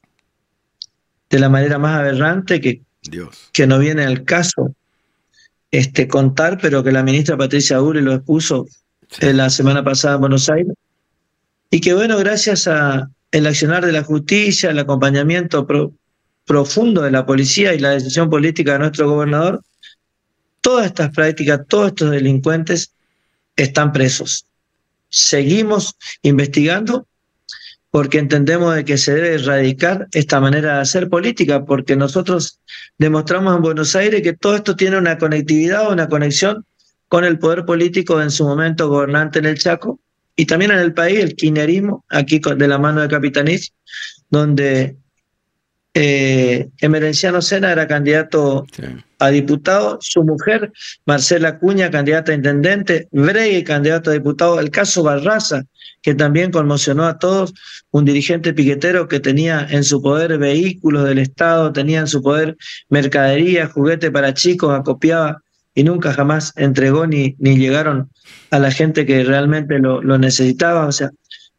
de 1.30 1.40
la 1.40 1.50
manera 1.50 1.78
más 1.80 2.00
aberrante 2.00 2.60
que, 2.60 2.82
que 3.54 3.68
no 3.68 3.80
viene 3.80 4.04
al 4.04 4.24
caso 4.24 4.76
este, 5.72 6.08
contar, 6.08 6.58
pero 6.62 6.84
que 6.84 6.92
la 6.92 7.04
ministra 7.04 7.38
Patricia 7.38 7.82
Uri 7.82 8.02
lo 8.02 8.14
expuso 8.14 8.66
la 9.20 9.50
semana 9.50 9.84
pasada 9.84 10.16
en 10.16 10.22
Buenos 10.22 10.50
Aires. 10.50 10.74
Y 11.70 11.82
que 11.82 11.94
bueno, 11.94 12.18
gracias 12.18 12.68
a 12.68 13.10
el 13.32 13.48
accionar 13.48 13.86
de 13.86 13.92
la 13.92 14.04
justicia, 14.04 14.72
el 14.72 14.80
acompañamiento 14.80 15.68
profundo 16.46 17.02
de 17.02 17.12
la 17.12 17.26
policía 17.26 17.74
y 17.74 17.80
la 17.80 17.92
decisión 17.92 18.30
política 18.30 18.74
de 18.74 18.80
nuestro 18.80 19.10
gobernador, 19.10 19.62
todas 20.62 20.86
estas 20.86 21.12
prácticas, 21.12 21.62
todos 21.68 21.88
estos 21.88 22.12
delincuentes 22.12 22.94
están 23.56 23.92
presos. 23.92 24.46
Seguimos 25.10 25.96
investigando 26.22 27.08
porque 27.96 28.20
entendemos 28.20 28.76
de 28.76 28.84
que 28.84 28.98
se 28.98 29.16
debe 29.16 29.36
erradicar 29.36 30.08
esta 30.12 30.42
manera 30.42 30.76
de 30.76 30.82
hacer 30.82 31.08
política, 31.08 31.64
porque 31.64 31.96
nosotros 31.96 32.60
demostramos 32.98 33.56
en 33.56 33.62
Buenos 33.62 33.96
Aires 33.96 34.22
que 34.22 34.34
todo 34.34 34.56
esto 34.56 34.76
tiene 34.76 34.98
una 34.98 35.18
conectividad, 35.18 35.90
una 35.90 36.10
conexión 36.10 36.66
con 37.08 37.24
el 37.24 37.40
poder 37.40 37.64
político 37.64 38.22
en 38.22 38.32
su 38.32 38.44
momento 38.44 38.90
gobernante 38.90 39.40
en 39.40 39.46
el 39.46 39.58
Chaco 39.58 40.02
y 40.36 40.46
también 40.46 40.72
en 40.72 40.80
el 40.80 40.94
país, 40.94 41.20
el 41.20 41.36
kirchnerismo, 41.36 42.04
aquí 42.10 42.40
de 42.40 42.68
la 42.68 42.78
mano 42.78 43.02
de 43.02 43.08
Capitanich, 43.08 43.72
donde 44.30 44.98
eh, 45.98 46.68
Emerenciano 46.82 47.42
Sena 47.42 47.72
era 47.72 47.88
candidato 47.88 48.68
a 49.18 49.30
diputado, 49.30 49.98
su 50.02 50.26
mujer, 50.26 50.74
Marcela 51.06 51.58
Cuña, 51.58 51.90
candidata 51.90 52.34
a 52.34 52.36
intendente, 52.36 53.08
Bregue, 53.12 53.64
candidato 53.64 54.10
a 54.10 54.14
diputado, 54.14 54.60
el 54.60 54.72
caso 54.72 55.04
Barraza, 55.04 55.64
que 56.02 56.14
también 56.14 56.52
conmocionó 56.52 57.06
a 57.06 57.18
todos, 57.18 57.54
un 57.92 58.04
dirigente 58.04 58.54
piquetero 58.54 59.08
que 59.08 59.22
tenía 59.22 59.66
en 59.70 59.86
su 59.86 60.02
poder 60.02 60.38
vehículos 60.38 61.06
del 61.06 61.20
Estado, 61.20 61.72
tenía 61.72 62.02
en 62.02 62.08
su 62.08 62.22
poder 62.22 62.58
mercadería, 62.90 63.68
juguete 63.68 64.12
para 64.12 64.34
chicos, 64.34 64.78
acopiaba 64.78 65.42
y 65.74 65.86
nunca 65.86 66.12
jamás 66.12 66.52
entregó 66.58 67.08
ni, 67.08 67.38
ni 67.40 67.58
llegaron 67.58 68.10
a 68.52 68.60
la 68.60 68.70
gente 68.70 69.06
que 69.06 69.24
realmente 69.24 69.80
lo, 69.80 70.02
lo 70.02 70.18
necesitaba. 70.18 70.88
O 70.88 70.92
sea, 70.92 71.10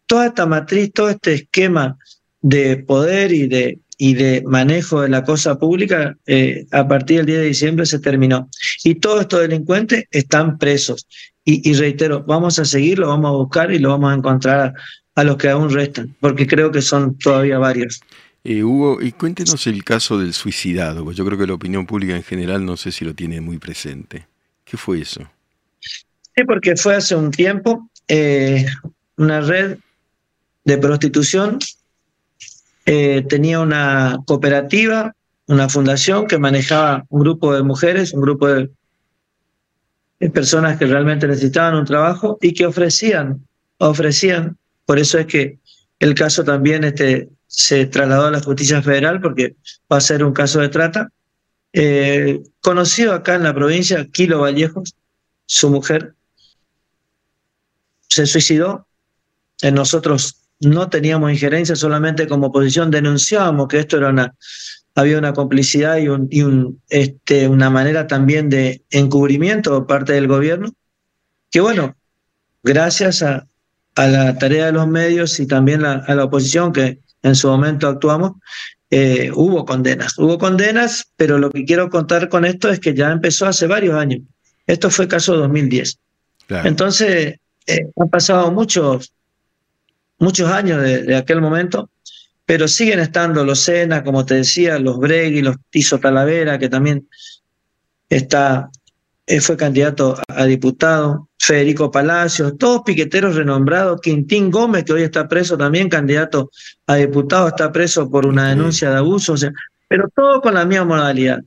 toda 0.06 0.26
esta 0.26 0.44
matriz, 0.44 0.92
todo 0.92 1.08
este 1.08 1.32
esquema 1.32 1.96
de 2.42 2.76
poder 2.76 3.32
y 3.32 3.48
de 3.48 3.80
y 3.98 4.14
de 4.14 4.42
manejo 4.46 5.02
de 5.02 5.08
la 5.08 5.24
cosa 5.24 5.58
pública 5.58 6.16
eh, 6.26 6.66
a 6.70 6.86
partir 6.86 7.18
del 7.18 7.26
10 7.26 7.38
de 7.38 7.46
diciembre 7.46 7.86
se 7.86 7.98
terminó. 7.98 8.48
Y 8.84 8.96
todos 8.96 9.22
estos 9.22 9.40
delincuentes 9.40 10.04
están 10.10 10.58
presos. 10.58 11.06
Y, 11.48 11.72
reitero, 11.74 12.24
vamos 12.24 12.58
a 12.58 12.64
seguirlo, 12.64 13.06
vamos 13.06 13.28
a 13.28 13.36
buscar 13.36 13.72
y 13.72 13.78
lo 13.78 13.90
vamos 13.90 14.12
a 14.12 14.16
encontrar 14.16 14.74
a, 15.14 15.24
los 15.24 15.36
que 15.36 15.48
aún 15.48 15.70
restan, 15.70 16.12
porque 16.18 16.44
creo 16.44 16.72
que 16.72 16.82
son 16.82 17.16
todavía 17.18 17.56
varios. 17.58 18.00
Eh, 18.42 18.64
Hugo, 18.64 19.00
y 19.00 19.12
cuéntenos 19.12 19.64
el 19.68 19.84
caso 19.84 20.18
del 20.18 20.32
suicidado, 20.32 21.04
pues 21.04 21.16
yo 21.16 21.24
creo 21.24 21.38
que 21.38 21.46
la 21.46 21.54
opinión 21.54 21.86
pública 21.86 22.16
en 22.16 22.24
general 22.24 22.66
no 22.66 22.76
sé 22.76 22.90
si 22.90 23.04
lo 23.04 23.14
tiene 23.14 23.40
muy 23.40 23.58
presente. 23.58 24.26
¿Qué 24.64 24.76
fue 24.76 25.00
eso? 25.00 25.22
Sí, 25.78 26.42
porque 26.44 26.74
fue 26.74 26.96
hace 26.96 27.14
un 27.14 27.30
tiempo 27.30 27.88
eh, 28.08 28.66
una 29.16 29.40
red 29.40 29.78
de 30.64 30.78
prostitución 30.78 31.60
eh, 32.86 33.24
tenía 33.28 33.58
una 33.58 34.22
cooperativa, 34.26 35.12
una 35.48 35.68
fundación 35.68 36.28
que 36.28 36.38
manejaba 36.38 37.04
un 37.08 37.20
grupo 37.20 37.52
de 37.52 37.64
mujeres, 37.64 38.12
un 38.12 38.20
grupo 38.20 38.46
de, 38.46 38.70
personas 40.32 40.78
que 40.78 40.86
realmente 40.86 41.26
necesitaban 41.26 41.74
un 41.74 41.84
trabajo 41.84 42.38
y 42.40 42.54
que 42.54 42.64
ofrecían, 42.64 43.46
ofrecían, 43.78 44.56
por 44.86 44.98
eso 44.98 45.18
es 45.18 45.26
que 45.26 45.58
el 45.98 46.14
caso 46.14 46.42
también 46.44 46.84
este, 46.84 47.28
se 47.48 47.86
trasladó 47.86 48.26
a 48.26 48.30
la 48.30 48.40
justicia 48.40 48.80
federal 48.82 49.20
porque 49.20 49.56
va 49.92 49.98
a 49.98 50.00
ser 50.00 50.24
un 50.24 50.32
caso 50.32 50.60
de 50.60 50.68
trata. 50.68 51.10
Eh, 51.72 52.40
conocido 52.60 53.12
acá 53.12 53.34
en 53.34 53.42
la 53.42 53.54
provincia, 53.54 54.06
Kilo 54.10 54.40
Vallejos, 54.40 54.94
su 55.44 55.70
mujer, 55.70 56.14
se 58.08 58.26
suicidó. 58.26 58.86
En 59.62 59.74
nosotros 59.74 60.45
no 60.60 60.88
teníamos 60.88 61.30
injerencia, 61.30 61.76
solamente 61.76 62.26
como 62.26 62.48
oposición 62.48 62.90
denunciábamos 62.90 63.68
que 63.68 63.78
esto 63.78 63.98
era 63.98 64.08
una, 64.08 64.34
había 64.94 65.18
una 65.18 65.32
complicidad 65.32 65.98
y, 65.98 66.08
un, 66.08 66.28
y 66.30 66.42
un, 66.42 66.80
este, 66.88 67.48
una 67.48 67.70
manera 67.70 68.06
también 68.06 68.48
de 68.48 68.82
encubrimiento 68.90 69.70
por 69.70 69.86
parte 69.86 70.12
del 70.14 70.28
gobierno, 70.28 70.72
que 71.50 71.60
bueno, 71.60 71.96
gracias 72.62 73.22
a, 73.22 73.46
a 73.94 74.06
la 74.06 74.38
tarea 74.38 74.66
de 74.66 74.72
los 74.72 74.88
medios 74.88 75.38
y 75.40 75.46
también 75.46 75.84
a 75.84 76.14
la 76.14 76.24
oposición 76.24 76.72
que 76.72 77.00
en 77.22 77.34
su 77.34 77.48
momento 77.48 77.88
actuamos, 77.88 78.32
eh, 78.90 79.30
hubo 79.34 79.64
condenas, 79.64 80.16
hubo 80.18 80.38
condenas, 80.38 81.10
pero 81.16 81.38
lo 81.38 81.50
que 81.50 81.64
quiero 81.64 81.90
contar 81.90 82.28
con 82.28 82.44
esto 82.44 82.70
es 82.70 82.78
que 82.78 82.94
ya 82.94 83.10
empezó 83.10 83.46
hace 83.46 83.66
varios 83.66 83.94
años. 83.94 84.20
Esto 84.66 84.90
fue 84.90 85.08
caso 85.08 85.36
2010. 85.36 85.98
Entonces, 86.48 87.40
eh, 87.66 87.90
han 87.96 88.08
pasado 88.08 88.52
muchos, 88.52 89.12
muchos 90.18 90.50
años 90.50 90.82
de, 90.82 91.16
aquel 91.16 91.40
momento, 91.40 91.90
pero 92.44 92.68
siguen 92.68 93.00
estando 93.00 93.44
los 93.44 93.60
Sena, 93.60 94.04
como 94.04 94.24
te 94.24 94.36
decía, 94.36 94.78
los 94.78 94.98
Bregui, 94.98 95.42
los 95.42 95.56
Tizo 95.70 95.98
Talavera, 95.98 96.58
que 96.58 96.68
también 96.68 97.08
está, 98.08 98.70
eh, 99.26 99.40
fue 99.40 99.56
candidato 99.56 100.16
a, 100.28 100.44
diputado, 100.44 101.28
Federico 101.38 101.90
Palacios, 101.90 102.56
todos 102.58 102.82
piqueteros 102.84 103.36
renombrados, 103.36 104.00
Quintín 104.00 104.50
Gómez, 104.50 104.84
que 104.84 104.92
hoy 104.92 105.02
está 105.02 105.28
preso 105.28 105.56
también, 105.56 105.88
candidato 105.88 106.50
a 106.86 106.96
diputado, 106.96 107.48
está 107.48 107.70
preso 107.70 108.10
por 108.10 108.26
una 108.26 108.48
denuncia 108.48 108.90
de 108.90 108.96
abuso, 108.96 109.34
o 109.34 109.36
sea, 109.36 109.52
pero 109.88 110.08
todo 110.14 110.40
con 110.40 110.54
la 110.54 110.64
misma 110.64 110.84
modalidad. 110.84 111.40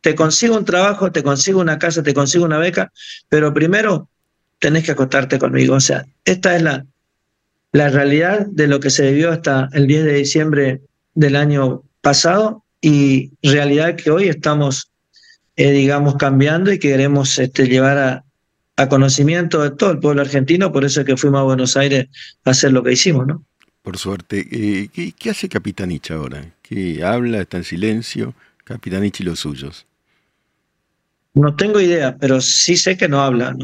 Te 0.00 0.14
consigo 0.14 0.56
un 0.56 0.64
trabajo, 0.64 1.12
te 1.12 1.22
consigo 1.22 1.60
una 1.60 1.78
casa, 1.78 2.02
te 2.02 2.14
consigo 2.14 2.44
una 2.44 2.58
beca, 2.58 2.92
pero 3.28 3.52
primero 3.52 4.08
tenés 4.58 4.84
que 4.84 4.92
acostarte 4.92 5.38
conmigo. 5.38 5.74
O 5.74 5.80
sea, 5.80 6.06
esta 6.24 6.56
es 6.56 6.62
la, 6.62 6.86
la 7.72 7.88
realidad 7.88 8.46
de 8.46 8.66
lo 8.66 8.80
que 8.80 8.90
se 8.90 9.10
vivió 9.10 9.30
hasta 9.30 9.68
el 9.72 9.86
10 9.86 10.04
de 10.04 10.14
diciembre 10.14 10.80
del 11.14 11.36
año 11.36 11.82
pasado 12.00 12.64
y 12.80 13.30
realidad 13.42 13.96
que 13.96 14.10
hoy 14.10 14.28
estamos, 14.28 14.90
eh, 15.56 15.70
digamos, 15.70 16.16
cambiando 16.16 16.72
y 16.72 16.78
que 16.78 16.88
queremos 16.88 17.38
este, 17.38 17.68
llevar 17.68 17.98
a, 17.98 18.24
conocimiento 18.88 19.62
de 19.62 19.72
todo 19.72 19.90
el 19.90 19.98
pueblo 19.98 20.22
argentino, 20.22 20.72
por 20.72 20.86
eso 20.86 21.00
es 21.00 21.06
que 21.06 21.14
fuimos 21.14 21.40
a 21.40 21.44
Buenos 21.44 21.76
Aires 21.76 22.06
a 22.46 22.52
hacer 22.52 22.72
lo 22.72 22.82
que 22.82 22.92
hicimos, 22.92 23.26
¿no? 23.26 23.44
Por 23.82 23.98
suerte. 23.98 24.46
Eh, 24.50 25.12
¿qué, 25.18 25.28
hace 25.28 25.50
Capitanich 25.50 26.10
ahora? 26.10 26.50
¿Qué 26.62 27.04
habla? 27.04 27.42
¿Está 27.42 27.58
en 27.58 27.64
silencio? 27.64 28.34
Capitanich 28.64 29.20
y 29.20 29.24
los 29.24 29.40
suyos. 29.40 29.84
No 31.34 31.54
tengo 31.56 31.78
idea, 31.78 32.16
pero 32.18 32.40
sí 32.40 32.74
sé 32.78 32.96
que 32.96 33.06
no 33.06 33.20
habla. 33.20 33.54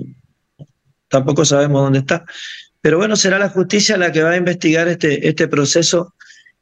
Tampoco 1.08 1.46
sabemos 1.46 1.82
dónde 1.82 2.00
está. 2.00 2.26
Pero 2.86 2.98
bueno, 2.98 3.16
será 3.16 3.40
la 3.40 3.48
justicia 3.48 3.96
la 3.96 4.12
que 4.12 4.22
va 4.22 4.30
a 4.30 4.36
investigar 4.36 4.86
este, 4.86 5.26
este 5.26 5.48
proceso 5.48 6.14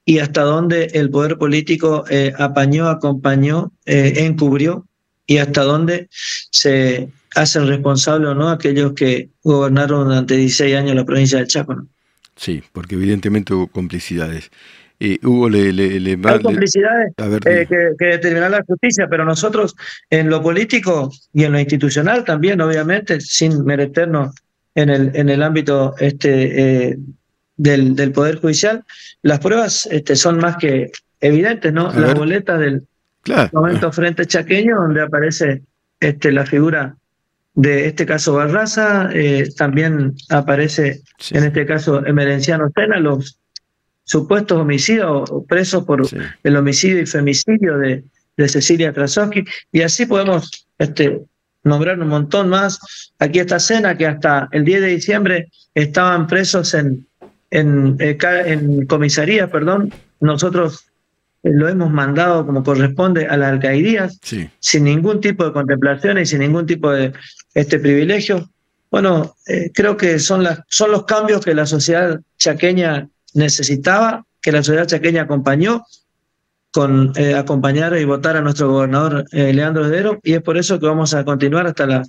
y 0.07 0.21
hasta 0.21 0.41
dónde 0.41 0.87
el 0.95 1.11
poder 1.11 1.37
político 1.37 2.07
eh, 2.09 2.33
apañó, 2.39 2.89
acompañó, 2.89 3.73
eh, 3.85 4.15
encubrió 4.25 4.87
y 5.27 5.37
hasta 5.37 5.65
dónde 5.65 6.09
se 6.09 7.11
hacen 7.35 7.69
responsables 7.69 8.31
o 8.31 8.35
no 8.35 8.49
aquellos 8.49 8.95
que 8.95 9.29
gobernaron 9.43 10.09
durante 10.09 10.35
16 10.35 10.75
años 10.75 10.97
la 10.97 11.05
provincia 11.05 11.41
de 11.41 11.47
Chaco. 11.47 11.87
Sí, 12.37 12.63
porque 12.73 12.95
evidentemente 12.95 13.53
hubo 13.53 13.67
complicidades. 13.67 14.51
Eh, 15.01 15.19
Hugo 15.23 15.51
le, 15.51 15.75
le, 15.75 16.01
le 16.01 16.19
Hay 16.25 16.41
complicidades 16.41 17.13
a 17.19 17.29
ver, 17.29 17.47
eh, 17.47 17.67
que, 17.69 17.91
que 17.99 18.05
determinará 18.07 18.49
la 18.49 18.65
justicia, 18.67 19.09
pero 19.11 19.27
nosotros 19.27 19.77
en 20.09 20.31
lo 20.31 20.43
político 20.43 21.13
y 21.35 21.45
en 21.45 21.53
lo 21.53 21.61
institucional 21.61 22.25
también, 22.25 22.63
obviamente, 22.63 23.21
sin 23.21 23.63
mereternos 23.63 24.31
en 24.75 24.91
el, 24.91 25.11
en 25.15 25.29
el 25.29 25.43
ámbito 25.43 25.95
este, 25.99 26.89
eh, 26.91 26.99
del, 27.57 27.95
del 27.95 28.13
Poder 28.13 28.41
Judicial, 28.41 28.85
las 29.23 29.41
pruebas 29.41 29.87
este, 29.91 30.17
son 30.17 30.39
más 30.39 30.57
que 30.57 30.91
evidentes, 31.21 31.73
¿no? 31.73 31.91
A 31.91 31.95
Las 31.95 32.09
ver. 32.09 32.17
boletas 32.17 32.61
del 32.61 32.83
claro, 33.23 33.51
momento 33.53 33.93
frente 33.93 34.27
chaqueño, 34.27 34.77
donde 34.77 35.03
aparece 35.03 35.63
este, 36.01 36.33
la 36.33 36.45
figura 36.45 36.97
de 37.55 37.87
este 37.87 38.05
caso 38.05 38.35
Barraza, 38.35 39.11
eh, 39.13 39.49
también 39.57 40.15
aparece 40.29 41.03
sí, 41.19 41.37
en 41.37 41.45
este 41.45 41.65
caso 41.65 42.05
Emerenciano 42.05 42.69
Pena, 42.71 42.99
los 42.99 43.39
supuestos 44.03 44.59
homicidios 44.59 45.31
o 45.31 45.45
presos 45.47 45.85
por 45.85 46.05
sí. 46.07 46.17
el 46.43 46.57
homicidio 46.57 47.01
y 47.01 47.07
femicidio 47.07 47.79
de, 47.79 48.03
de 48.37 48.49
Cecilia 48.49 48.93
Krasowski, 48.93 49.45
y 49.71 49.83
así 49.83 50.05
podemos 50.05 50.67
este, 50.79 51.23
nombrar 51.65 51.99
un 51.99 52.09
montón 52.09 52.49
más. 52.49 52.79
Aquí 53.19 53.41
está 53.41 53.59
Sena, 53.59 53.97
que 53.97 54.07
hasta 54.07 54.49
el 54.53 54.65
10 54.65 54.81
de 54.83 54.87
diciembre 54.89 55.49
estaban 55.75 56.27
presos 56.27 56.75
en, 56.75 57.07
en, 57.51 57.97
eh, 57.99 58.17
en 58.21 58.87
comisaría, 58.87 59.51
perdón. 59.51 59.93
Nosotros 60.21 60.87
eh, 61.43 61.51
lo 61.53 61.69
hemos 61.69 61.91
mandado 61.91 62.47
como 62.47 62.63
corresponde 62.63 63.27
a 63.27 63.37
las 63.37 63.53
alcaldías, 63.53 64.19
sí. 64.23 64.49
sin 64.61 64.85
ningún 64.85 65.21
tipo 65.21 65.45
de 65.45 65.53
contemplación 65.53 66.19
y 66.19 66.27
sin 66.27 66.41
ningún 66.41 66.67
tipo 66.67 66.91
de 66.91 67.13
este 67.55 67.79
privilegio. 67.79 68.49
Bueno, 68.91 69.35
eh, 69.47 69.71
creo 69.75 69.97
que 69.97 70.19
son, 70.19 70.45
las, 70.45 70.61
son 70.69 70.93
los 70.93 71.05
cambios 71.05 71.45
que 71.45 71.55
la 71.55 71.67
sociedad 71.67 72.21
chaqueña 72.39 73.09
necesitaba, 73.33 74.25
que 74.41 74.53
la 74.53 74.63
sociedad 74.63 74.87
chaqueña 74.87 75.23
acompañó 75.23 75.85
con 76.75 77.13
eh, 77.15 77.35
acompañar 77.35 77.97
y 77.97 78.05
votar 78.05 78.37
a 78.37 78.41
nuestro 78.41 78.69
gobernador 78.69 79.25
eh, 79.31 79.53
Leandro 79.53 79.87
Heredero, 79.87 80.19
y 80.25 80.33
es 80.33 80.43
por 80.43 80.57
eso 80.57 80.81
que 80.81 80.87
vamos 80.87 81.15
a 81.15 81.25
continuar 81.25 81.69
hasta 81.69 81.87
la 81.87 82.03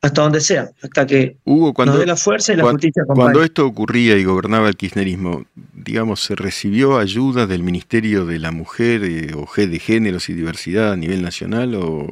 hasta 0.00 0.22
donde 0.22 0.40
sea, 0.40 0.68
hasta 0.82 1.06
que 1.06 1.36
Hugo, 1.44 1.72
cuando, 1.72 1.92
nos 1.92 2.00
dé 2.00 2.06
la 2.06 2.16
fuerza 2.16 2.52
y 2.52 2.56
la 2.56 2.64
justicia 2.64 3.04
acompañe. 3.04 3.26
cuando 3.26 3.44
esto 3.44 3.64
ocurría 3.64 4.16
y 4.16 4.24
gobernaba 4.24 4.68
el 4.68 4.76
kirchnerismo, 4.76 5.44
digamos, 5.72 6.24
¿se 6.24 6.34
recibió 6.34 6.98
ayuda 6.98 7.46
del 7.46 7.62
Ministerio 7.62 8.26
de 8.26 8.40
la 8.40 8.50
Mujer 8.50 9.04
eh, 9.04 9.30
o 9.36 9.46
G 9.46 9.68
de 9.68 9.78
Géneros 9.78 10.28
y 10.28 10.34
Diversidad 10.34 10.90
a 10.90 10.96
nivel 10.96 11.22
nacional 11.22 11.76
o, 11.76 12.08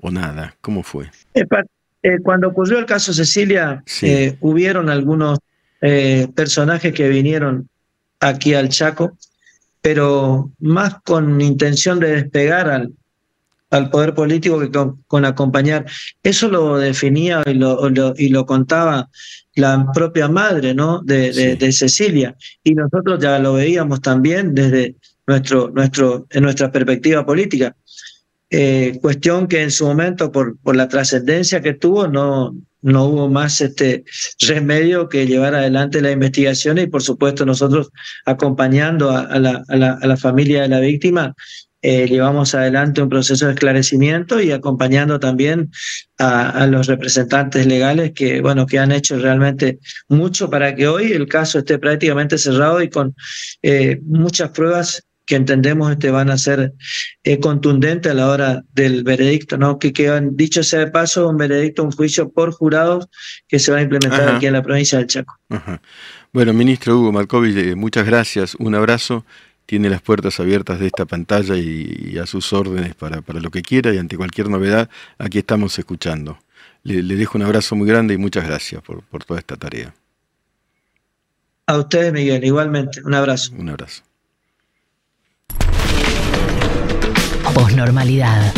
o 0.00 0.10
nada? 0.10 0.56
¿Cómo 0.60 0.82
fue? 0.82 1.08
Eh, 1.34 2.18
cuando 2.24 2.48
ocurrió 2.48 2.80
el 2.80 2.86
caso 2.86 3.12
Cecilia, 3.12 3.84
Sí. 3.86 4.06
eh, 4.08 4.36
hubieron 4.40 4.90
algunos 4.90 5.38
personajes 6.34 6.92
que 6.92 7.08
vinieron 7.08 7.68
aquí 8.18 8.54
al 8.54 8.68
Chaco, 8.70 9.16
pero 9.80 10.50
más 10.60 10.96
con 11.04 11.40
intención 11.40 12.00
de 12.00 12.10
despegar 12.16 12.68
al, 12.68 12.92
al 13.70 13.90
poder 13.90 14.14
político 14.14 14.58
que 14.58 14.70
con, 14.70 15.02
con 15.06 15.24
acompañar. 15.24 15.84
Eso 16.22 16.48
lo 16.48 16.78
definía 16.78 17.42
y 17.46 17.54
lo, 17.54 17.88
lo- 17.90 18.14
y 18.16 18.28
lo 18.30 18.46
contaba 18.46 19.08
la 19.54 19.90
propia 19.92 20.28
madre 20.28 20.74
¿no? 20.74 21.00
de, 21.02 21.32
de- 21.32 21.32
Sí. 21.32 21.56
de 21.56 21.72
Cecilia, 21.72 22.36
y 22.64 22.74
nosotros 22.74 23.18
ya 23.20 23.38
lo 23.38 23.54
veíamos 23.54 24.00
también 24.00 24.54
desde 24.54 24.94
nuestro, 25.26 25.70
nuestro, 25.70 26.26
en 26.30 26.42
nuestra 26.44 26.70
perspectiva 26.72 27.26
política. 27.26 27.76
Eh, 28.50 28.98
cuestión 29.02 29.46
que 29.46 29.62
en 29.62 29.70
su 29.70 29.86
momento, 29.86 30.32
por, 30.32 30.58
por 30.60 30.74
la 30.74 30.88
trascendencia 30.88 31.60
que 31.60 31.74
tuvo, 31.74 32.08
no, 32.08 32.56
no 32.80 33.04
hubo 33.04 33.28
más 33.28 33.60
este 33.60 34.04
remedio 34.46 35.08
que 35.08 35.26
llevar 35.26 35.54
adelante 35.54 36.00
la 36.00 36.12
investigación 36.12 36.78
y 36.78 36.86
por 36.86 37.02
supuesto 37.02 37.44
nosotros 37.44 37.90
acompañando 38.24 39.10
a, 39.10 39.38
la, 39.38 39.62
a 39.68 39.76
la- 39.76 39.98
a 40.00 40.06
la 40.06 40.16
familia 40.16 40.62
de 40.62 40.68
la 40.68 40.80
víctima, 40.80 41.34
eh, 41.82 42.08
llevamos 42.08 42.54
adelante 42.54 43.02
un 43.02 43.08
proceso 43.08 43.46
de 43.46 43.52
esclarecimiento 43.52 44.40
y 44.40 44.50
acompañando 44.50 45.20
también 45.20 45.70
a, 46.18 46.50
a 46.50 46.66
los 46.66 46.86
representantes 46.88 47.66
legales 47.66 48.12
que, 48.14 48.40
bueno, 48.40 48.66
que 48.66 48.78
han 48.80 48.90
hecho 48.92 49.16
realmente 49.18 49.78
mucho 50.08 50.50
para 50.50 50.74
que 50.74 50.88
hoy 50.88 51.12
el 51.12 51.28
caso 51.28 51.58
esté 51.60 51.78
prácticamente 51.78 52.36
cerrado 52.38 52.82
y 52.82 52.88
con 52.90 53.14
eh, 53.62 54.00
muchas 54.04 54.50
pruebas 54.50 55.04
que 55.28 55.36
entendemos 55.36 55.92
este, 55.92 56.10
van 56.10 56.30
a 56.30 56.38
ser 56.38 56.72
eh, 57.22 57.38
contundentes 57.38 58.10
a 58.10 58.14
la 58.14 58.28
hora 58.28 58.64
del 58.72 59.04
veredicto, 59.04 59.58
¿no? 59.58 59.78
Que 59.78 59.92
quedan, 59.92 60.36
dicho 60.36 60.62
sea 60.62 60.80
de 60.80 60.86
paso, 60.90 61.28
un 61.28 61.36
veredicto, 61.36 61.84
un 61.84 61.92
juicio 61.92 62.30
por 62.30 62.50
jurados 62.50 63.08
que 63.46 63.58
se 63.58 63.70
va 63.70 63.78
a 63.78 63.82
implementar 63.82 64.22
Ajá. 64.22 64.36
aquí 64.36 64.46
en 64.46 64.54
la 64.54 64.62
provincia 64.62 64.96
del 64.98 65.06
Chaco. 65.06 65.38
Ajá. 65.50 65.82
Bueno, 66.32 66.54
ministro 66.54 66.98
Hugo 66.98 67.12
Markovich, 67.12 67.56
eh, 67.56 67.74
muchas 67.74 68.06
gracias, 68.06 68.54
un 68.54 68.74
abrazo. 68.74 69.26
Tiene 69.66 69.90
las 69.90 70.00
puertas 70.00 70.40
abiertas 70.40 70.80
de 70.80 70.86
esta 70.86 71.04
pantalla 71.04 71.56
y, 71.56 72.12
y 72.14 72.18
a 72.18 72.24
sus 72.24 72.54
órdenes 72.54 72.94
para, 72.94 73.20
para 73.20 73.38
lo 73.38 73.50
que 73.50 73.60
quiera 73.60 73.92
y 73.92 73.98
ante 73.98 74.16
cualquier 74.16 74.48
novedad, 74.48 74.88
aquí 75.18 75.38
estamos 75.38 75.78
escuchando. 75.78 76.38
Le, 76.84 77.02
le 77.02 77.16
dejo 77.16 77.36
un 77.36 77.44
abrazo 77.44 77.76
muy 77.76 77.86
grande 77.86 78.14
y 78.14 78.16
muchas 78.16 78.46
gracias 78.46 78.80
por, 78.80 79.02
por 79.02 79.24
toda 79.24 79.40
esta 79.40 79.56
tarea. 79.56 79.94
A 81.66 81.76
ustedes, 81.76 82.14
Miguel, 82.14 82.42
igualmente. 82.44 83.02
Un 83.04 83.12
abrazo. 83.12 83.52
Un 83.58 83.68
abrazo. 83.68 84.07
Posnormalidad. 87.58 88.54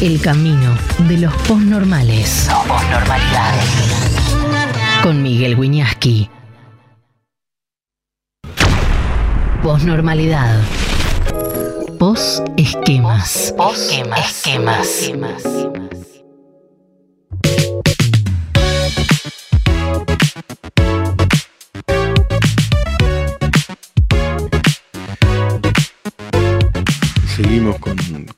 El 0.00 0.20
camino 0.20 0.78
de 1.08 1.18
los 1.18 1.34
posnormales. 1.48 2.48
Posnormalidad. 2.68 3.54
Con 5.02 5.20
Miguel 5.24 5.58
Wiñaski. 5.58 6.30
Posnormalidad. 9.60 10.60
Pos 11.98 12.44
esquemas. 12.56 13.52
Esquemas. 13.58 14.38
Esquemas. 14.38 15.81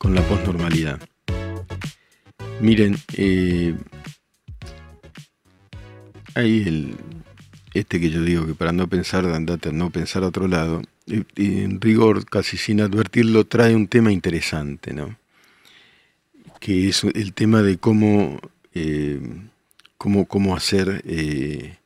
Con, 0.05 0.15
la 0.15 0.23
posnormalidad. 0.29 1.01
Miren, 2.61 2.97
eh, 3.17 3.75
hay 6.35 6.63
el, 6.67 6.97
este 7.73 7.99
que 8.01 8.11
yo 8.11 8.23
digo 8.23 8.47
que 8.47 8.55
para 8.55 8.73
no 8.73 8.87
pensar, 8.87 9.25
andate 9.25 9.71
a 9.71 9.73
no 9.73 9.89
pensar 9.89 10.23
a 10.23 10.29
otro 10.29 10.47
lado, 10.47 10.83
eh, 11.07 11.25
en 11.37 11.81
rigor, 11.81 12.27
casi 12.27 12.59
sin 12.59 12.83
advertirlo, 12.83 13.47
trae 13.47 13.75
un 13.75 13.89
tema 13.89 14.13
interesante, 14.13 14.93
¿no? 14.93 15.17
Que 16.61 16.89
es 16.89 17.05
el 17.05 17.33
tema 17.33 17.63
de 17.63 17.79
cómo, 17.79 18.41
eh, 18.75 19.21
cómo, 19.97 20.27
cómo 20.27 20.55
hacer, 20.55 21.03
eh, 21.07 21.79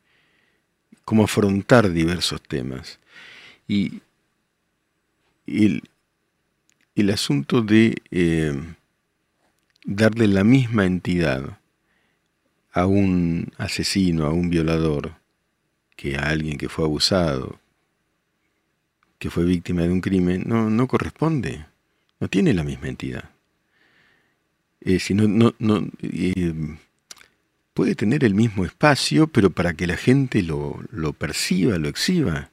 cómo 1.04 1.22
afrontar 1.22 1.92
diversos 1.92 2.42
temas. 2.42 2.98
Y, 3.68 4.00
y 5.46 5.82
el, 7.00 7.10
asunto 7.10 7.62
de 7.62 7.96
eh, 8.10 8.52
darle 9.84 10.26
la 10.28 10.44
misma 10.44 10.84
entidad 10.84 11.58
a 12.72 12.86
un 12.86 13.52
asesino, 13.56 14.26
a 14.26 14.32
un 14.32 14.50
violador, 14.50 15.14
que 15.96 16.16
a 16.16 16.28
alguien 16.28 16.58
que 16.58 16.68
fue 16.68 16.84
abusado, 16.84 17.58
que 19.18 19.30
fue 19.30 19.44
víctima 19.44 19.82
de 19.82 19.90
un 19.90 20.00
crimen, 20.00 20.44
no, 20.46 20.70
no 20.70 20.86
corresponde, 20.86 21.66
no 22.20 22.28
tiene 22.28 22.54
la 22.54 22.62
misma 22.64 22.88
entidad. 22.88 23.30
Eh, 24.80 25.00
si 25.00 25.14
no, 25.14 25.26
no, 25.26 25.54
no, 25.58 25.88
eh, 26.02 26.54
puede 27.74 27.94
tener 27.94 28.24
el 28.24 28.34
mismo 28.34 28.64
espacio, 28.64 29.26
pero 29.26 29.50
para 29.50 29.74
que 29.74 29.86
la 29.86 29.96
gente 29.96 30.42
lo, 30.42 30.80
lo 30.90 31.12
perciba, 31.12 31.78
lo 31.78 31.88
exhiba. 31.88 32.50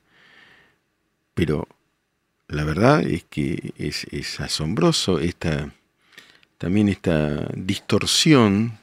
Pero 1.34 1.68
la 2.48 2.64
verdad 2.64 3.02
es 3.02 3.24
que 3.24 3.74
es, 3.78 4.40
asombroso 4.40 5.20
esta, 5.20 5.74
también 6.58 6.90
esta 6.90 7.50
distorsión 7.56 8.78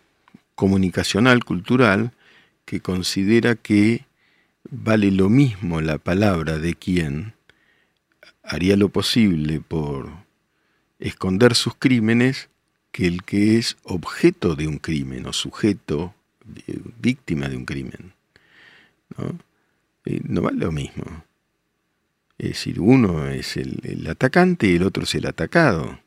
comunicacional, 0.55 1.45
cultural, 1.45 2.13
que 2.65 2.81
considera 2.81 3.55
que 3.55 4.05
vale 4.71 5.11
lo 5.11 5.29
mismo 5.29 5.81
la 5.81 5.99
palabra 5.99 6.59
de 6.59 6.75
quien 6.75 7.35
haría 8.43 8.77
lo 8.77 8.89
posible 8.89 9.61
por 9.61 10.11
esconder 10.99 11.55
sus 11.55 11.75
crímenes 11.75 12.49
que 12.91 13.07
el 13.07 13.25
que 13.25 13.59
es 13.59 13.77
objeto 13.85 14.55
de 14.55 14.69
un 14.69 14.79
crimen 14.79 15.27
o 15.27 15.33
sujeto, 15.33 16.15
eh, 16.67 16.79
víctima 17.01 17.49
de 17.49 17.57
un 17.57 17.65
crimen. 17.65 18.13
¿no? 19.17 19.39
Eh, 20.05 20.21
no 20.25 20.43
vale 20.43 20.59
lo 20.59 20.73
mismo. 20.73 21.05
Es 22.39 22.49
decir, 22.49 22.81
uno 22.81 23.29
es 23.29 23.57
el, 23.57 24.07
atacante 24.09 24.67
y 24.67 24.77
el 24.77 24.83
otro 24.83 25.05
es 25.05 25.15
el 25.15 25.27
atacado. 25.27 26.01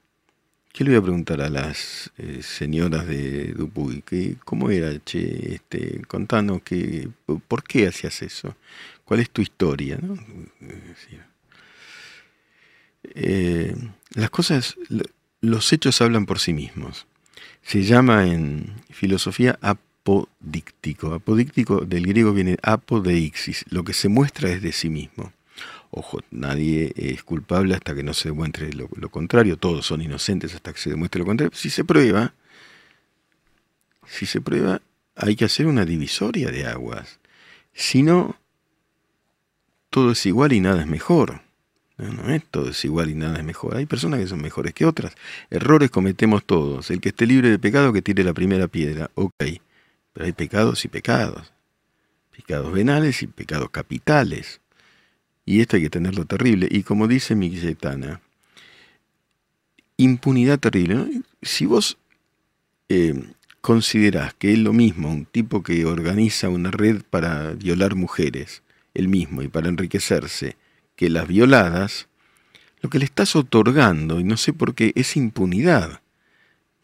¿Qué 0.73 0.83
le 0.83 0.91
voy 0.91 0.99
a 0.99 1.03
preguntar 1.03 1.41
a 1.41 1.49
las 1.49 2.11
eh, 2.17 2.41
señoras 2.41 3.07
de 3.07 3.53
Dupuy? 3.53 4.03
¿Qué, 4.05 4.35
¿Cómo 4.43 4.69
era, 4.69 4.91
che? 5.05 5.55
Este, 5.55 6.01
contanos, 6.07 6.61
que, 6.63 7.07
¿por 7.47 7.63
qué 7.63 7.87
hacías 7.87 8.21
eso? 8.21 8.57
¿Cuál 9.05 9.21
es 9.21 9.29
tu 9.29 9.41
historia? 9.41 9.99
Eh, 13.03 13.75
las 14.15 14.29
cosas, 14.29 14.75
los 15.41 15.71
hechos 15.71 16.01
hablan 16.01 16.25
por 16.25 16.39
sí 16.39 16.53
mismos. 16.53 17.07
Se 17.61 17.83
llama 17.83 18.27
en 18.27 18.73
filosofía 18.89 19.57
apodíctico. 19.61 21.13
Apodíctico 21.13 21.85
del 21.85 22.05
griego 22.05 22.33
viene 22.33 22.57
apodeixis. 22.61 23.65
Lo 23.69 23.83
que 23.83 23.93
se 23.93 24.09
muestra 24.09 24.49
es 24.49 24.61
de 24.61 24.71
sí 24.71 24.89
mismo. 24.89 25.31
Ojo, 25.97 26.19
nadie 26.29 26.91
es 26.97 27.23
culpable 27.23 27.73
hasta 27.73 27.95
que 27.95 28.03
no 28.03 28.13
se 28.13 28.27
demuestre 28.27 28.69
lo, 28.73 29.09
contrario, 29.09 29.55
todos 29.55 29.85
son 29.85 30.01
inocentes 30.01 30.53
hasta 30.53 30.73
que 30.73 30.79
se 30.79 30.89
demuestre 30.89 31.19
lo 31.19 31.25
contrario. 31.25 31.55
Si 31.55 31.69
se 31.69 31.85
prueba, 31.85 32.33
si 34.05 34.25
se 34.25 34.41
prueba, 34.41 34.81
hay 35.15 35.37
que 35.37 35.45
hacer 35.45 35.67
una 35.67 35.85
divisoria 35.85 36.51
de 36.51 36.65
aguas. 36.65 37.21
Si 37.71 38.03
no, 38.03 38.35
todo 39.89 40.11
es 40.11 40.25
igual 40.25 40.51
y 40.51 40.59
nada 40.59 40.81
es 40.81 40.87
mejor. 40.87 41.43
No, 41.97 42.29
es 42.29 42.43
todo 42.51 42.71
es 42.71 42.83
igual 42.83 43.09
y 43.09 43.15
nada 43.15 43.37
es 43.37 43.45
mejor. 43.45 43.77
Hay 43.77 43.85
personas 43.85 44.19
que 44.19 44.27
son 44.27 44.41
mejores 44.41 44.73
que 44.73 44.85
otras. 44.85 45.15
Errores 45.49 45.91
cometemos 45.91 46.43
todos. 46.43 46.91
El 46.91 46.99
que 46.99 47.09
esté 47.09 47.25
libre 47.25 47.49
de 47.49 47.57
pecado 47.57 47.93
que 47.93 48.01
tire 48.01 48.25
la 48.25 48.33
primera 48.33 48.67
piedra. 48.67 49.11
Ok. 49.15 49.45
Pero 50.11 50.25
hay 50.25 50.33
pecados 50.33 50.83
y 50.83 50.89
pecados. 50.89 51.53
Pecados 52.35 52.73
venales 52.73 53.23
y 53.23 53.27
pecados 53.27 53.69
capitales. 53.69 54.59
Y 55.45 55.61
esto 55.61 55.75
hay 55.75 55.83
que 55.83 55.89
tenerlo 55.89 56.25
terrible. 56.25 56.67
Y 56.69 56.83
como 56.83 57.07
dice 57.07 57.35
Miguetana, 57.35 58.21
impunidad 59.97 60.59
terrible. 60.59 61.21
Si 61.41 61.65
vos 61.65 61.97
eh, 62.89 63.13
considerás 63.61 64.33
que 64.33 64.53
es 64.53 64.59
lo 64.59 64.73
mismo 64.73 65.11
un 65.11 65.25
tipo 65.25 65.63
que 65.63 65.85
organiza 65.85 66.49
una 66.49 66.71
red 66.71 67.03
para 67.09 67.51
violar 67.51 67.95
mujeres, 67.95 68.63
el 68.93 69.07
mismo, 69.07 69.41
y 69.41 69.47
para 69.47 69.69
enriquecerse, 69.69 70.55
que 70.95 71.09
las 71.09 71.27
violadas, 71.27 72.07
lo 72.81 72.89
que 72.89 72.99
le 72.99 73.05
estás 73.05 73.35
otorgando, 73.35 74.19
y 74.19 74.23
no 74.23 74.37
sé 74.37 74.53
por 74.53 74.75
qué, 74.75 74.93
es 74.95 75.15
impunidad. 75.17 76.01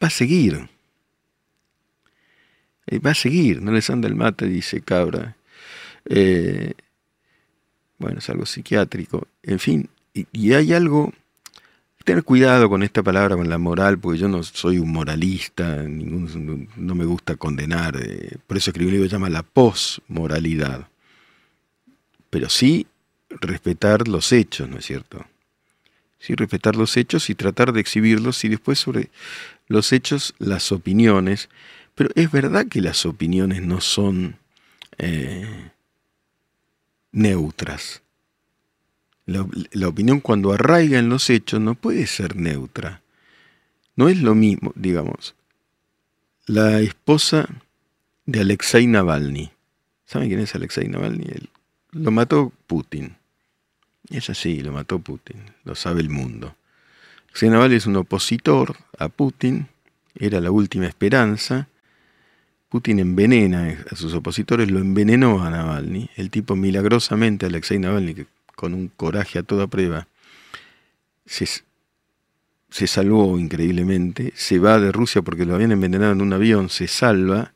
Va 0.03 0.07
a 0.07 0.09
seguir. 0.09 0.69
Eh, 2.87 2.99
va 2.99 3.11
a 3.11 3.15
seguir, 3.15 3.61
no 3.61 3.71
les 3.71 3.89
anda 3.89 4.07
el 4.07 4.15
mate, 4.15 4.47
dice 4.47 4.81
Cabra. 4.81 5.37
Eh, 6.05 6.73
bueno, 8.01 8.19
es 8.19 8.29
algo 8.29 8.45
psiquiátrico, 8.45 9.27
en 9.43 9.59
fin, 9.59 9.89
y, 10.13 10.53
hay 10.53 10.73
algo, 10.73 11.13
tener 12.03 12.23
cuidado 12.23 12.67
con 12.67 12.83
esta 12.83 13.03
palabra, 13.03 13.37
con 13.37 13.49
la 13.49 13.57
moral, 13.57 13.99
porque 13.99 14.19
yo 14.19 14.27
no 14.27 14.43
soy 14.43 14.79
un 14.79 14.91
moralista, 14.91 15.83
ningún, 15.83 16.67
no 16.75 16.95
me 16.95 17.05
gusta 17.05 17.35
condenar, 17.35 17.95
eh, 18.01 18.37
por 18.47 18.57
eso 18.57 18.71
escribí 18.71 18.87
un 18.87 18.93
libro 18.93 19.05
que 19.05 19.09
se 19.09 19.15
llama 19.15 19.29
La 19.29 19.43
posmoralidad, 19.43 20.89
pero 22.29 22.49
sí 22.49 22.87
respetar 23.29 24.07
los 24.07 24.31
hechos, 24.31 24.67
¿no 24.67 24.79
es 24.79 24.85
cierto? 24.85 25.23
Sí, 26.19 26.35
respetar 26.35 26.75
los 26.75 26.97
hechos 26.97 27.29
y 27.29 27.35
tratar 27.35 27.71
de 27.71 27.79
exhibirlos 27.79 28.43
y 28.43 28.49
después 28.49 28.79
sobre 28.79 29.09
los 29.67 29.93
hechos 29.93 30.35
las 30.39 30.71
opiniones, 30.71 31.49
pero 31.95 32.09
es 32.15 32.31
verdad 32.31 32.67
que 32.67 32.81
las 32.81 33.05
opiniones 33.05 33.61
no 33.61 33.79
son... 33.79 34.37
Eh, 34.97 35.71
neutras. 37.11 38.01
La, 39.25 39.87
opinión 39.87 40.19
cuando 40.19 40.51
arraiga 40.51 40.99
en 40.99 41.09
los 41.09 41.29
hechos 41.29 41.61
no 41.61 41.75
puede 41.75 42.07
ser 42.07 42.35
neutra. 42.35 43.01
No 43.95 44.09
es 44.09 44.21
lo 44.21 44.35
mismo, 44.35 44.73
digamos, 44.75 45.35
la 46.47 46.79
esposa 46.79 47.47
de 48.25 48.41
Alexei 48.41 48.87
Navalny. 48.87 49.51
¿Saben 50.05 50.27
quién 50.27 50.41
es 50.41 50.55
Alexei 50.55 50.87
Navalny? 50.87 51.25
lo 51.91 52.11
mató 52.11 52.51
Putin. 52.67 53.15
Es 54.09 54.29
así, 54.29 54.61
lo 54.61 54.71
mató 54.71 54.99
Putin, 54.99 55.37
lo 55.63 55.75
sabe 55.75 56.01
el 56.01 56.09
mundo. 56.09 56.55
Alexei 57.27 57.49
Navalny 57.49 57.75
es 57.75 57.85
un 57.85 57.95
opositor 57.95 58.75
a 58.97 59.07
Putin, 59.07 59.67
era 60.15 60.41
la 60.41 60.51
última 60.51 60.87
esperanza, 60.87 61.67
Putin 62.71 62.99
envenena 62.99 63.83
a 63.91 63.95
sus 63.97 64.13
opositores, 64.13 64.71
lo 64.71 64.79
envenenó 64.79 65.43
a 65.43 65.49
Navalny. 65.49 66.09
El 66.15 66.29
tipo 66.29 66.55
milagrosamente, 66.55 67.45
Alexei 67.45 67.77
Navalny, 67.79 68.13
que 68.13 68.27
con 68.55 68.73
un 68.73 68.87
coraje 68.87 69.39
a 69.39 69.43
toda 69.43 69.67
prueba, 69.67 70.07
se, 71.25 71.45
se 72.69 72.87
salvó 72.87 73.37
increíblemente, 73.37 74.31
se 74.37 74.57
va 74.57 74.79
de 74.79 74.93
Rusia 74.93 75.21
porque 75.21 75.45
lo 75.45 75.53
habían 75.53 75.73
envenenado 75.73 76.13
en 76.13 76.21
un 76.21 76.31
avión, 76.31 76.69
se 76.69 76.87
salva, 76.87 77.51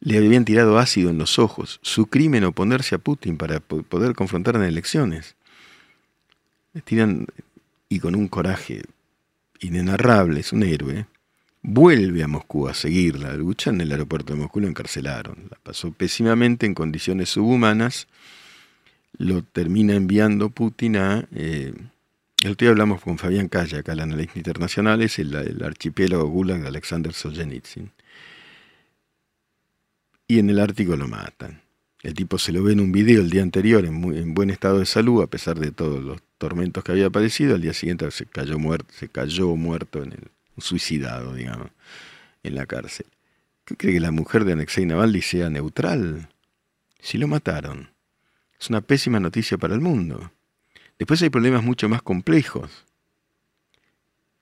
le 0.00 0.18
habían 0.18 0.44
tirado 0.44 0.80
ácido 0.80 1.10
en 1.10 1.18
los 1.18 1.38
ojos. 1.38 1.78
Su 1.82 2.06
crimen 2.06 2.42
oponerse 2.42 2.96
a 2.96 2.98
Putin 2.98 3.36
para 3.36 3.60
poder 3.60 4.14
confrontar 4.14 4.56
en 4.56 4.64
elecciones. 4.64 5.36
Le 6.72 6.80
tiran 6.80 7.28
y 7.88 8.00
con 8.00 8.16
un 8.16 8.26
coraje 8.26 8.82
inenarrable, 9.60 10.40
es 10.40 10.52
un 10.52 10.64
héroe 10.64 11.06
vuelve 11.62 12.22
a 12.22 12.28
Moscú 12.28 12.68
a 12.68 12.74
seguir 12.74 13.18
la 13.18 13.34
lucha. 13.34 13.70
En 13.70 13.80
el 13.80 13.90
aeropuerto 13.92 14.34
de 14.34 14.40
Moscú 14.40 14.60
lo 14.60 14.68
encarcelaron. 14.68 15.48
La 15.50 15.58
pasó 15.62 15.92
pésimamente 15.92 16.66
en 16.66 16.74
condiciones 16.74 17.30
subhumanas. 17.30 18.08
Lo 19.16 19.42
termina 19.42 19.94
enviando 19.94 20.50
Putin 20.50 20.96
a... 20.96 21.28
Eh, 21.34 21.72
el 22.44 22.56
día 22.56 22.70
hablamos 22.70 23.00
con 23.02 23.18
Fabián 23.18 23.48
Calle, 23.48 23.78
acá 23.78 23.92
el 23.92 24.00
analista 24.00 24.36
internacional, 24.36 25.00
es 25.00 25.20
el, 25.20 25.62
archipiélago 25.62 26.26
Gulag 26.26 26.62
de 26.62 26.68
Alexander 26.68 27.12
Solzhenitsyn. 27.12 27.92
Y 30.26 30.40
en 30.40 30.50
el 30.50 30.58
Ártico 30.58 30.96
lo 30.96 31.06
matan. 31.06 31.62
El 32.02 32.14
tipo 32.14 32.38
se 32.38 32.50
lo 32.50 32.64
ve 32.64 32.72
en 32.72 32.80
un 32.80 32.90
video 32.90 33.20
el 33.20 33.30
día 33.30 33.42
anterior 33.42 33.84
en, 33.84 34.02
en 34.16 34.34
buen 34.34 34.50
estado 34.50 34.80
de 34.80 34.86
salud, 34.86 35.22
a 35.22 35.28
pesar 35.28 35.60
de 35.60 35.70
todos 35.70 36.02
los 36.02 36.20
tormentos 36.38 36.82
que 36.82 36.90
había 36.90 37.10
padecido. 37.10 37.54
Al 37.54 37.60
día 37.60 37.74
siguiente 37.74 38.10
se 38.10 38.26
cayó 38.26 38.58
muerto, 38.58 38.92
se 38.92 39.08
cayó 39.08 39.54
muerto 39.54 40.02
en 40.02 40.12
el, 40.12 40.30
suicidado, 40.58 41.34
digamos, 41.34 41.70
en 42.42 42.54
la 42.54 42.66
cárcel. 42.66 43.06
¿Qué 43.64 43.76
cree 43.76 43.94
que 43.94 44.00
la 44.00 44.10
mujer 44.10 44.44
de 44.44 44.52
Alexei 44.52 44.86
Navalny 44.86 45.22
sea 45.22 45.48
neutral? 45.48 46.28
Si 47.00 47.18
lo 47.18 47.28
mataron. 47.28 47.90
Es 48.60 48.70
una 48.70 48.80
pésima 48.80 49.20
noticia 49.20 49.58
para 49.58 49.74
el 49.74 49.80
mundo. 49.80 50.32
Después 50.98 51.22
hay 51.22 51.30
problemas 51.30 51.62
mucho 51.62 51.88
más 51.88 52.02
complejos. 52.02 52.84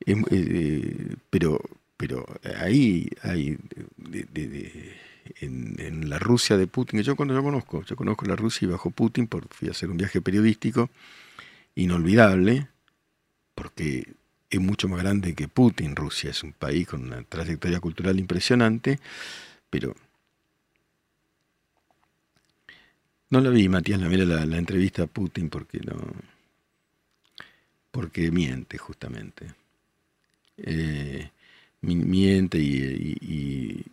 Eh, 0.07 1.17
pero, 1.31 1.61
pero 1.97 2.27
ahí 2.59 3.09
hay 3.23 3.59
en, 5.41 6.09
la 6.09 6.19
Rusia 6.19 6.57
de 6.57 6.67
Putin, 6.67 6.99
que 6.99 7.05
yo, 7.05 7.15
yo 7.15 7.43
conozco, 7.43 7.85
yo 7.85 7.97
conozco 7.97 8.27
la 8.27 8.37
Rusia 8.37 8.67
y 8.67 8.71
bajo 8.71 8.91
Putin, 8.91 9.27
por, 9.27 9.47
fui 9.49 9.69
a 9.69 9.73
hacer 9.73 9.91
un 9.91 9.97
viaje 9.97 10.21
periodístico 10.21 10.91
inolvidable, 11.75 12.69
porque 13.55 14.15
es 14.51 14.61
mucho 14.61 14.89
más 14.89 15.01
grande 15.01 15.35
que 15.35 15.49
Putin. 15.49 15.97
Rusia 15.97 16.31
es 16.31 16.43
un 16.43 16.53
país 16.53 16.87
con 16.87 17.05
una 17.05 17.23
trayectoria 17.23 17.81
cultural 17.81 18.19
impresionante, 18.19 18.99
pero 19.71 19.95
no 23.31 23.41
la 23.41 23.51
vi, 23.51 23.69
Matías, 23.69 24.01
la 24.01 24.09
mira 24.09 24.25
la, 24.25 24.59
entrevista 24.59 25.05
a 25.05 25.07
Putin 25.07 25.49
porque 25.51 25.79
no, 25.79 25.95
porque 27.93 28.31
miente 28.33 28.77
justamente. 28.77 29.55
Eh, 30.57 31.31
miente 31.81 32.59
y, 32.59 33.17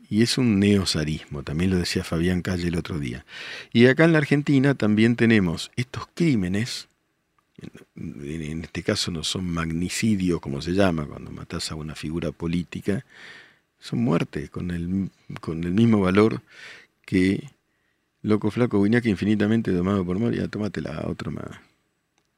y, 0.09 0.21
es 0.21 0.37
un 0.37 0.59
neozarismo, 0.59 1.43
también 1.43 1.69
lo 1.71 1.77
decía 1.77 2.03
Fabián 2.03 2.41
Calle 2.41 2.67
el 2.67 2.77
otro 2.77 2.99
día. 2.99 3.25
Y 3.71 3.85
acá 3.85 4.05
en 4.05 4.13
la 4.13 4.17
Argentina 4.17 4.73
también 4.73 5.15
tenemos 5.15 5.71
estos 5.75 6.07
crímenes 6.13 6.89
en 7.95 8.63
este 8.63 8.83
caso 8.83 9.11
no 9.11 9.23
son 9.23 9.49
magnicidios, 9.49 10.39
como 10.39 10.61
se 10.61 10.73
llama, 10.73 11.05
cuando 11.05 11.31
matas 11.31 11.71
a 11.71 11.75
una 11.75 11.95
figura 11.95 12.31
política, 12.31 13.03
son 13.79 13.99
muertes 13.99 14.49
con 14.49 14.71
el, 14.71 15.09
con 15.41 15.63
el 15.63 15.71
mismo 15.71 15.99
valor 15.99 16.41
que 17.05 17.49
Loco 18.21 18.51
Flaco 18.51 18.83
que 18.83 19.09
infinitamente 19.09 19.71
domado 19.71 20.05
por 20.05 20.19
Moria, 20.19 20.47
tómatela, 20.47 21.05
otro 21.07 21.31
más, 21.31 21.59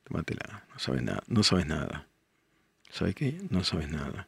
tómatela, 0.03 0.63
no 0.71 0.79
sabes 0.79 1.03
nada, 1.03 1.23
no 1.27 1.43
sabes 1.43 1.65
nada. 1.65 2.05
¿Sabes 2.91 3.15
qué? 3.15 3.39
No 3.49 3.63
sabes 3.63 3.89
nada. 3.89 4.27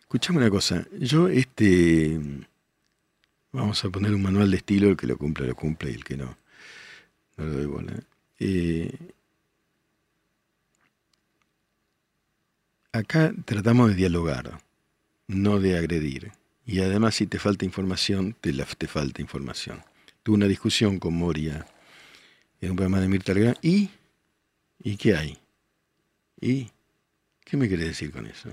Escuchame 0.00 0.38
una 0.38 0.50
cosa, 0.50 0.86
yo 0.98 1.28
este, 1.28 2.18
vamos 3.50 3.84
a 3.84 3.90
poner 3.90 4.14
un 4.14 4.22
manual 4.22 4.50
de 4.50 4.58
estilo, 4.58 4.88
el 4.88 4.96
que 4.96 5.06
lo 5.06 5.16
cumple, 5.16 5.46
lo 5.46 5.54
cumple, 5.54 5.90
y 5.90 5.94
el 5.94 6.04
que 6.04 6.16
no, 6.16 6.36
no 7.36 7.44
lo 7.44 7.52
doy 7.52 7.66
bola. 7.66 7.92
Eh, 8.38 8.92
Acá 12.94 13.32
tratamos 13.46 13.88
de 13.88 13.94
dialogar, 13.94 14.60
no 15.26 15.58
de 15.60 15.78
agredir. 15.78 16.32
Y 16.66 16.80
además 16.80 17.14
si 17.14 17.26
te 17.26 17.38
falta 17.38 17.64
información, 17.64 18.36
te, 18.38 18.52
te 18.52 18.86
falta 18.86 19.22
información. 19.22 19.82
Tuve 20.22 20.36
una 20.36 20.46
discusión 20.46 20.98
con 20.98 21.14
Moria 21.14 21.66
en 22.60 22.70
un 22.70 22.76
programa 22.76 23.00
de 23.00 23.08
Mirta 23.08 23.32
Legrand. 23.32 23.56
¿Y? 23.62 23.88
¿Y 24.78 24.98
qué 24.98 25.16
hay? 25.16 25.38
¿Y? 26.38 26.70
¿Qué 27.42 27.56
me 27.56 27.66
quiere 27.66 27.86
decir 27.86 28.12
con 28.12 28.26
eso? 28.26 28.50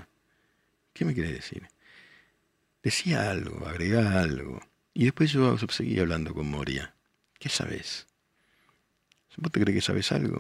¿Qué 0.93 1.03
me 1.03 1.13
querés 1.13 1.33
decir? 1.33 1.67
Decía 2.81 3.29
algo, 3.29 3.67
agregá 3.67 4.21
algo. 4.21 4.61
Y 4.93 5.03
después 5.03 5.33
yo 5.33 5.57
seguía 5.57 6.03
hablando 6.03 6.33
con 6.33 6.49
Moria. 6.49 6.95
¿Qué 7.39 7.49
sabes? 7.49 8.07
¿Vos 9.35 9.51
te 9.51 9.59
crees 9.59 9.75
que 9.75 9.81
sabes 9.81 10.13
algo? 10.13 10.39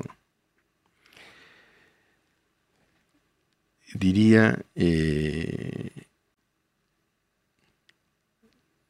Diría, 3.93 4.63
eh, 4.75 5.89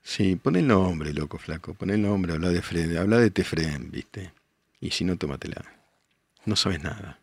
sí, 0.02 0.36
pon 0.36 0.56
el 0.58 0.68
nombre, 0.68 1.14
loco 1.14 1.38
flaco, 1.38 1.74
pon 1.74 1.90
el 1.90 2.02
nombre, 2.02 2.34
habla 2.34 2.50
de 2.50 2.62
Fred, 2.62 2.98
habla 2.98 3.18
de 3.18 3.32
Tefren, 3.32 3.92
viste. 3.92 4.34
Y 4.82 4.92
si 4.92 5.06
no, 5.06 5.18
tómatela. 5.18 5.64
No 6.46 6.56
sabes 6.56 6.82
nada. 6.84 7.20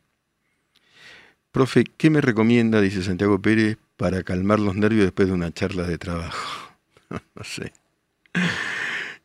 Profe, 1.52 1.84
¿qué 1.84 2.10
me 2.10 2.20
recomienda, 2.20 2.80
dice 2.80 3.02
Santiago 3.02 3.40
Pérez, 3.40 3.78
para 3.96 4.22
calmar 4.22 4.60
los 4.60 4.76
nervios 4.76 5.04
después 5.04 5.28
de 5.28 5.34
una 5.34 5.52
charla 5.52 5.84
de 5.84 5.98
trabajo? 5.98 6.70
no 7.34 7.44
sé. 7.44 7.72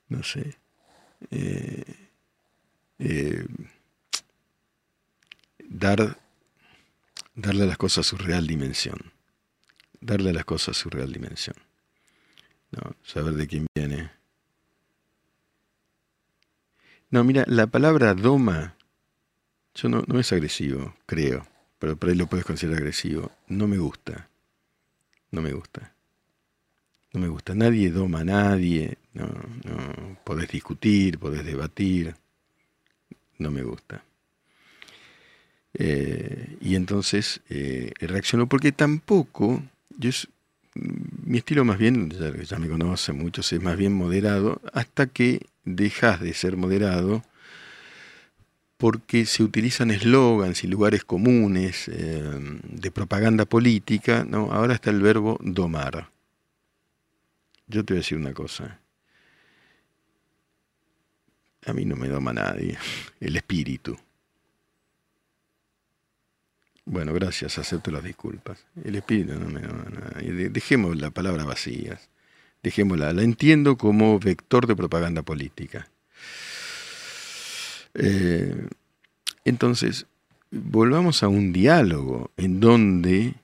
No 0.07 0.23
sé. 0.23 0.57
Eh, 1.29 1.83
eh, 2.99 3.45
dar, 5.69 6.17
darle 7.36 7.63
a 7.63 7.67
las 7.67 7.77
cosas 7.77 8.05
su 8.05 8.17
real 8.17 8.47
dimensión. 8.47 9.13
Darle 9.99 10.32
a 10.32 10.34
las 10.34 10.45
cosas 10.45 10.77
su 10.77 10.89
real 10.89 11.11
dimensión. 11.11 11.55
¿no? 12.71 12.95
Saber 13.03 13.34
de 13.34 13.47
quién 13.47 13.67
viene. 13.75 14.11
No, 17.09 17.23
mira, 17.23 17.43
la 17.47 17.67
palabra 17.67 18.13
doma, 18.13 18.75
yo 19.75 19.89
no, 19.89 20.03
no 20.07 20.19
es 20.19 20.32
agresivo, 20.32 20.95
creo, 21.05 21.45
pero 21.77 21.97
por 21.97 22.09
ahí 22.09 22.15
lo 22.15 22.27
puedes 22.27 22.45
considerar 22.45 22.79
agresivo. 22.79 23.32
No 23.47 23.67
me 23.67 23.77
gusta. 23.77 24.29
No 25.32 25.41
me 25.41 25.51
gusta. 25.51 25.93
No 27.13 27.19
me 27.19 27.27
gusta. 27.27 27.53
Nadie 27.53 27.91
doma 27.91 28.21
a 28.21 28.23
nadie. 28.23 28.97
No, 29.13 29.25
no. 29.25 30.17
Podés 30.23 30.49
discutir, 30.49 31.19
podés 31.19 31.45
debatir. 31.45 32.15
No 33.38 33.51
me 33.51 33.63
gusta. 33.63 34.03
Eh, 35.74 36.57
y 36.59 36.76
entonces 36.76 37.41
eh, 37.49 37.93
reaccionó 37.99 38.47
porque 38.47 38.72
tampoco, 38.72 39.63
yo 39.97 40.09
mi 40.74 41.38
estilo 41.38 41.65
más 41.65 41.78
bien, 41.78 42.11
ya, 42.11 42.57
me 42.57 42.67
conoce 42.67 43.13
muchos, 43.13 43.51
es 43.51 43.61
más 43.61 43.78
bien 43.78 43.93
moderado, 43.93 44.61
hasta 44.74 45.07
que 45.07 45.45
dejas 45.65 46.22
de 46.22 46.34
ser 46.34 46.57
moderado 46.57 47.24
porque 48.78 49.26
se 49.26 49.43
utilizan 49.43 49.91
eslogans 49.91 50.63
y 50.63 50.67
lugares 50.67 51.03
comunes 51.03 51.88
eh, 51.88 52.24
de 52.63 52.91
propaganda 52.91 53.45
política, 53.45 54.26
¿no? 54.28 54.51
ahora 54.51 54.74
está 54.74 54.89
el 54.89 55.01
verbo 55.01 55.38
domar. 55.41 56.09
Yo 57.67 57.86
te 57.86 57.93
voy 57.93 57.99
a 57.99 58.01
decir 58.01 58.17
una 58.17 58.34
cosa. 58.34 58.80
A 61.65 61.74
mí 61.74 61.86
no 61.86 61.95
me 61.95 62.07
doma 62.07 62.34
nadie, 62.34 62.78
el 63.19 63.36
espíritu. 63.36 63.97
Bueno, 66.91 67.13
gracias, 67.13 67.57
acepto 67.57 67.89
las 67.89 68.03
disculpas. 68.03 68.65
El 68.83 68.97
espíritu 68.97 69.39
no 69.39 69.47
me 69.49 69.61
doma 69.61 69.85
nadie. 70.13 70.49
Dejemos 70.49 70.97
la 70.97 71.09
palabra 71.09 71.45
vacía. 71.45 71.97
Dejémosla. 72.63 73.13
La 73.13 73.23
entiendo 73.23 73.77
como 73.77 74.19
vector 74.19 74.67
de 74.67 74.75
propaganda 74.75 75.21
política. 75.21 75.87
Eh, 77.93 78.67
entonces, 79.45 80.05
volvamos 80.51 81.23
a 81.23 81.29
un 81.29 81.53
diálogo 81.53 82.29
en 82.35 82.59
donde 82.59 83.35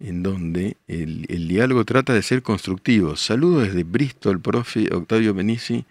en 0.00 0.24
donde 0.24 0.76
el, 0.88 1.46
diálogo 1.46 1.84
trata 1.84 2.12
de 2.12 2.22
ser 2.22 2.42
constructivo. 2.42 3.14
Saludos 3.14 3.68
desde 3.68 3.84
Bristol, 3.84 4.40
profe 4.40 4.92
Octavio 4.92 5.32
Benici. 5.32 5.84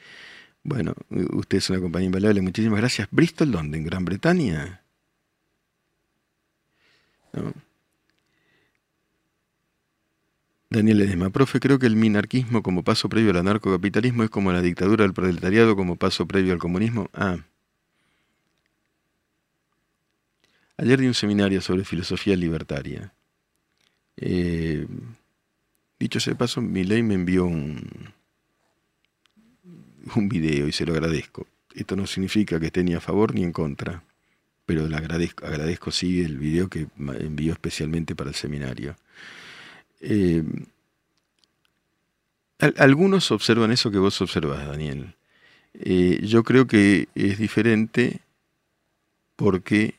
Bueno, 0.64 0.96
usted 1.32 1.60
es 1.60 1.70
una 1.70 1.80
compañía 1.80 2.08
invaluable, 2.08 2.42
muchísimas 2.42 2.82
gracias. 2.82 3.08
¿Bristol 3.10 3.52
dónde? 3.52 3.78
¿En 3.78 3.86
Gran 3.86 4.04
Bretaña? 4.04 4.82
Daniel 10.70 11.02
Edema, 11.02 11.32
profe, 11.32 11.60
creo 11.60 11.80
que 11.80 11.88
el 11.88 11.96
minarquismo 11.96 12.62
como 12.62 12.84
paso 12.84 13.10
previo 13.10 13.32
al 13.32 13.38
anarcocapitalismo 13.38 14.24
es 14.24 14.30
como 14.30 14.52
la 14.52 14.62
dictadura 14.62 15.04
del 15.04 15.14
proletariado 15.14 15.76
como 15.76 15.96
paso 15.96 16.28
previo 16.28 16.54
al 16.54 16.60
comunismo. 16.60 17.10
Ah. 17.14 17.38
Ayer 20.78 21.00
di 21.00 21.08
un 21.08 21.16
seminario 21.16 21.60
sobre 21.60 21.86
filosofía 21.86 22.36
libertaria. 22.36 23.12
Eh, 24.16 24.86
dicho 26.00 26.20
sea 26.20 26.34
de 26.34 26.38
paso, 26.38 26.62
mi 26.62 26.84
ley 26.84 27.02
me 27.02 27.16
envió 27.16 27.46
un, 27.46 28.14
un 30.16 30.30
video 30.30 30.68
y 30.68 30.72
se 30.72 30.86
lo 30.86 30.94
agradezco. 30.94 31.48
Esto 31.74 31.96
no 31.96 32.06
significa 32.06 32.60
que 32.60 32.68
esté 32.68 32.84
ni 32.84 32.94
a 32.94 33.02
favor 33.02 33.34
ni 33.34 33.44
en 33.44 33.52
contra, 33.52 34.04
pero 34.70 34.88
le 34.88 34.98
agradezco, 34.98 35.48
agradezco 35.48 35.90
sí 35.90 36.22
el 36.22 36.38
video 36.38 36.70
que 36.70 36.86
envió 37.00 37.54
especialmente 37.54 38.16
para 38.16 38.30
el 38.30 38.36
seminario. 38.36 38.96
Eh, 40.00 40.44
algunos 42.78 43.32
observan 43.32 43.72
eso 43.72 43.90
que 43.90 43.98
vos 43.98 44.22
observas, 44.22 44.68
Daniel. 44.68 45.16
Eh, 45.74 46.20
yo 46.24 46.44
creo 46.44 46.68
que 46.68 47.08
es 47.16 47.40
diferente 47.40 48.20
porque 49.36 49.96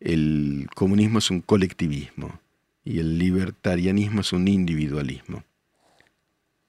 el 0.00 0.66
comunismo 0.74 1.18
es 1.18 1.30
un 1.30 1.42
colectivismo 1.42 2.40
y 2.82 2.98
el 2.98 3.18
libertarianismo 3.18 4.22
es 4.22 4.32
un 4.32 4.48
individualismo. 4.48 5.44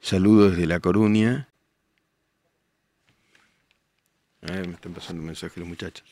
Saludos 0.01 0.51
desde 0.51 0.67
La 0.67 0.81
Coruña. 0.81 1.47
Ver, 4.41 4.67
me 4.67 4.75
están 4.75 4.93
pasando 4.93 5.21
un 5.21 5.27
mensaje 5.27 5.59
los 5.59 5.69
muchachos. 5.69 6.05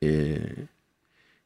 Eh, 0.00 0.66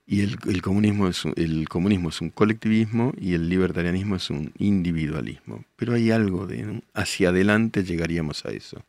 y 0.06 0.20
el, 0.22 0.62
comunismo 0.62 1.08
es 1.08 1.24
un, 1.24 1.34
el 1.36 1.68
comunismo 1.68 2.10
es 2.10 2.20
un 2.20 2.30
colectivismo 2.30 3.12
y 3.20 3.34
el 3.34 3.48
libertarianismo 3.48 4.16
es 4.16 4.30
un 4.30 4.52
individualismo. 4.56 5.64
Pero 5.74 5.94
hay 5.94 6.12
algo 6.12 6.46
de 6.46 6.80
hacia 6.94 7.30
adelante 7.30 7.82
llegaríamos 7.82 8.46
a 8.46 8.50
eso. 8.50 8.82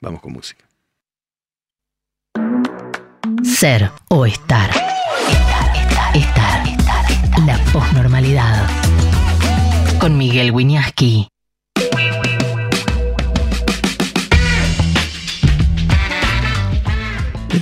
Vamos 0.00 0.22
con 0.22 0.32
música. 0.32 0.64
Ser 3.42 3.90
o 4.08 4.24
estar. 4.24 4.70
Estar, 4.70 5.76
estar, 5.76 6.16
estar, 6.16 6.66
estar. 6.66 7.44
La 7.46 7.62
posnormalidad. 7.72 8.66
Con 10.00 10.16
Miguel 10.16 10.50
Wiñaski. 10.50 11.28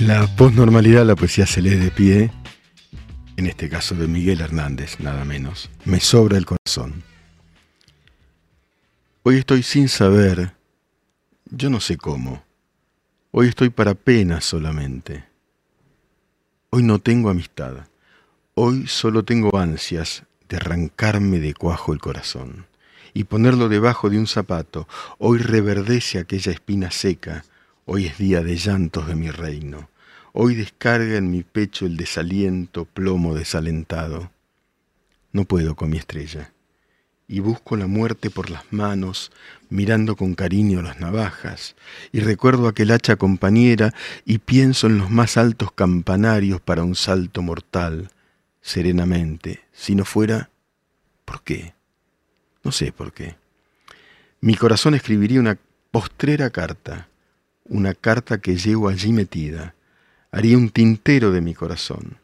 En 0.03 0.09
la 0.09 0.27
posnormalidad 0.35 1.05
la 1.05 1.15
poesía 1.15 1.45
se 1.45 1.61
lee 1.61 1.75
de 1.75 1.89
pie, 1.89 2.29
en 3.37 3.47
este 3.47 3.69
caso 3.69 3.95
de 3.95 4.05
Miguel 4.05 4.41
Hernández, 4.41 4.99
nada 4.99 5.23
menos. 5.23 5.69
Me 5.85 6.01
sobra 6.01 6.37
el 6.37 6.45
corazón. 6.45 7.03
Hoy 9.23 9.37
estoy 9.37 9.63
sin 9.63 9.87
saber, 9.87 10.55
yo 11.45 11.69
no 11.69 11.79
sé 11.79 11.95
cómo. 11.95 12.43
Hoy 13.31 13.47
estoy 13.47 13.69
para 13.69 13.93
penas 13.93 14.43
solamente. 14.43 15.23
Hoy 16.71 16.83
no 16.83 16.99
tengo 16.99 17.29
amistad. 17.29 17.87
Hoy 18.55 18.87
solo 18.87 19.23
tengo 19.23 19.57
ansias 19.57 20.23
de 20.49 20.57
arrancarme 20.57 21.39
de 21.39 21.53
cuajo 21.53 21.93
el 21.93 21.99
corazón 21.99 22.65
y 23.13 23.23
ponerlo 23.23 23.69
debajo 23.69 24.09
de 24.09 24.19
un 24.19 24.27
zapato. 24.27 24.85
Hoy 25.17 25.37
reverdece 25.37 26.19
aquella 26.19 26.51
espina 26.51 26.91
seca. 26.91 27.45
Hoy 27.85 28.07
es 28.07 28.17
día 28.17 28.43
de 28.43 28.57
llantos 28.57 29.07
de 29.07 29.15
mi 29.15 29.31
reino. 29.31 29.92
Hoy 30.35 30.55
descarga 30.55 31.17
en 31.17 31.29
mi 31.29 31.43
pecho 31.43 31.85
el 31.85 31.95
desaliento, 31.95 32.85
plomo 32.85 33.35
desalentado. 33.35 34.31
No 35.31 35.45
puedo 35.45 35.75
con 35.75 35.91
mi 35.91 35.97
estrella 35.97 36.51
y 37.27 37.39
busco 37.39 37.77
la 37.77 37.85
muerte 37.85 38.31
por 38.31 38.49
las 38.49 38.63
manos, 38.73 39.31
mirando 39.69 40.15
con 40.15 40.33
cariño 40.33 40.81
las 40.81 40.99
navajas, 40.99 41.75
y 42.11 42.19
recuerdo 42.19 42.67
aquel 42.67 42.89
hacha 42.89 43.15
compañera 43.15 43.93
y 44.25 44.39
pienso 44.39 44.87
en 44.87 44.97
los 44.97 45.11
más 45.11 45.37
altos 45.37 45.71
campanarios 45.71 46.59
para 46.61 46.83
un 46.83 46.95
salto 46.95 47.43
mortal, 47.43 48.09
serenamente, 48.59 49.61
si 49.71 49.93
no 49.93 50.03
fuera, 50.03 50.49
¿por 51.25 51.43
qué? 51.43 51.75
No 52.63 52.71
sé 52.71 52.91
por 52.91 53.13
qué. 53.13 53.35
Mi 54.41 54.55
corazón 54.55 54.95
escribiría 54.95 55.39
una 55.39 55.59
postrera 55.91 56.49
carta, 56.49 57.07
una 57.65 57.93
carta 57.93 58.39
que 58.39 58.57
llevo 58.57 58.89
allí 58.89 59.13
metida, 59.13 59.75
haría 60.33 60.57
un 60.57 60.71
tintero 60.71 61.31
de 61.31 61.41
mi 61.41 61.53
corazón, 61.53 62.17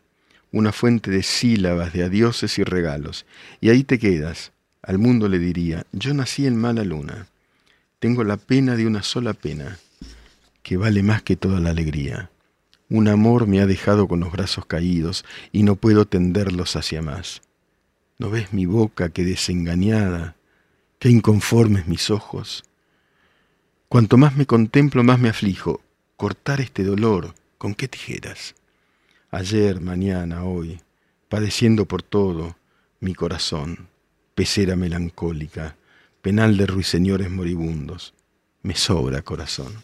una 0.52 0.72
fuente 0.72 1.12
de 1.12 1.22
sílabas, 1.22 1.94
de 1.94 2.04
adioses 2.04 2.58
y 2.58 2.64
regalos, 2.64 3.28
y 3.62 3.70
ahí 3.70 3.84
te 3.84 4.00
quedas, 4.00 4.52
al 4.82 4.98
mundo 4.98 5.30
le 5.30 5.38
diría, 5.38 5.86
yo 5.92 6.16
nací 6.16 6.48
en 6.48 6.58
mala 6.58 6.84
luna, 6.84 7.28
tengo 8.00 8.24
la 8.24 8.38
pena 8.38 8.76
de 8.76 8.88
una 8.88 9.04
sola 9.04 9.34
pena, 9.34 9.78
que 10.64 10.76
vale 10.76 11.04
más 11.04 11.22
que 11.22 11.36
toda 11.36 11.60
la 11.60 11.70
alegría. 11.70 12.32
un 12.90 13.08
amor 13.08 13.46
me 13.46 13.62
ha 13.62 13.68
dejado 13.68 14.08
con 14.08 14.22
los 14.22 14.32
brazos 14.32 14.66
caídos 14.66 15.24
y 15.52 15.62
no 15.62 15.76
puedo 15.76 16.08
tenderlos 16.08 16.76
hacia 16.76 17.04
más. 17.04 17.44
¿No 18.18 18.32
ves 18.32 18.54
mi 18.54 18.66
boca 18.66 19.10
que 19.10 19.24
desengañada, 19.24 20.36
que 20.98 21.10
inconformes 21.10 21.86
mis 21.86 22.10
ojos? 22.10 22.64
Cuanto 23.88 24.18
más 24.18 24.36
me 24.36 24.48
contemplo, 24.48 25.04
más 25.04 25.20
me 25.20 25.30
aflijo. 25.30 25.82
Cortar 26.18 26.60
este 26.60 26.84
dolor, 26.84 27.36
¿con 27.60 27.76
qué 27.76 27.88
tijeras? 27.88 28.56
Ayer, 29.30 29.82
mañana, 29.82 30.44
hoy, 30.46 30.82
padeciendo 31.28 31.86
por 31.86 32.02
todo, 32.02 32.56
mi 33.02 33.14
corazón, 33.14 33.90
pecera 34.34 34.76
melancólica, 34.76 35.76
penal 36.22 36.58
de 36.58 36.66
ruiseñores 36.66 37.30
moribundos, 37.30 38.16
me 38.64 38.76
sobra 38.76 39.22
corazón. 39.22 39.84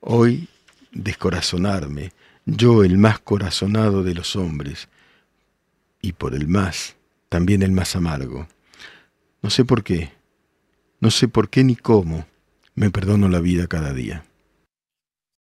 Hoy 0.00 0.48
descorazonarme, 0.92 2.12
yo 2.44 2.84
el 2.84 2.98
más 2.98 3.18
corazonado 3.18 4.04
de 4.04 4.14
los 4.14 4.36
hombres, 4.36 4.88
y 6.02 6.12
por 6.12 6.34
el 6.34 6.48
más, 6.48 6.96
también 7.30 7.62
el 7.62 7.72
más 7.72 7.96
amargo. 7.96 8.46
No 9.40 9.48
sé 9.48 9.64
por 9.64 9.82
qué, 9.82 10.12
no 11.00 11.10
sé 11.10 11.28
por 11.28 11.48
qué 11.48 11.64
ni 11.64 11.76
cómo, 11.76 12.26
me 12.74 12.90
perdono 12.90 13.28
la 13.28 13.40
vida 13.40 13.66
cada 13.66 13.94
día. 13.94 14.27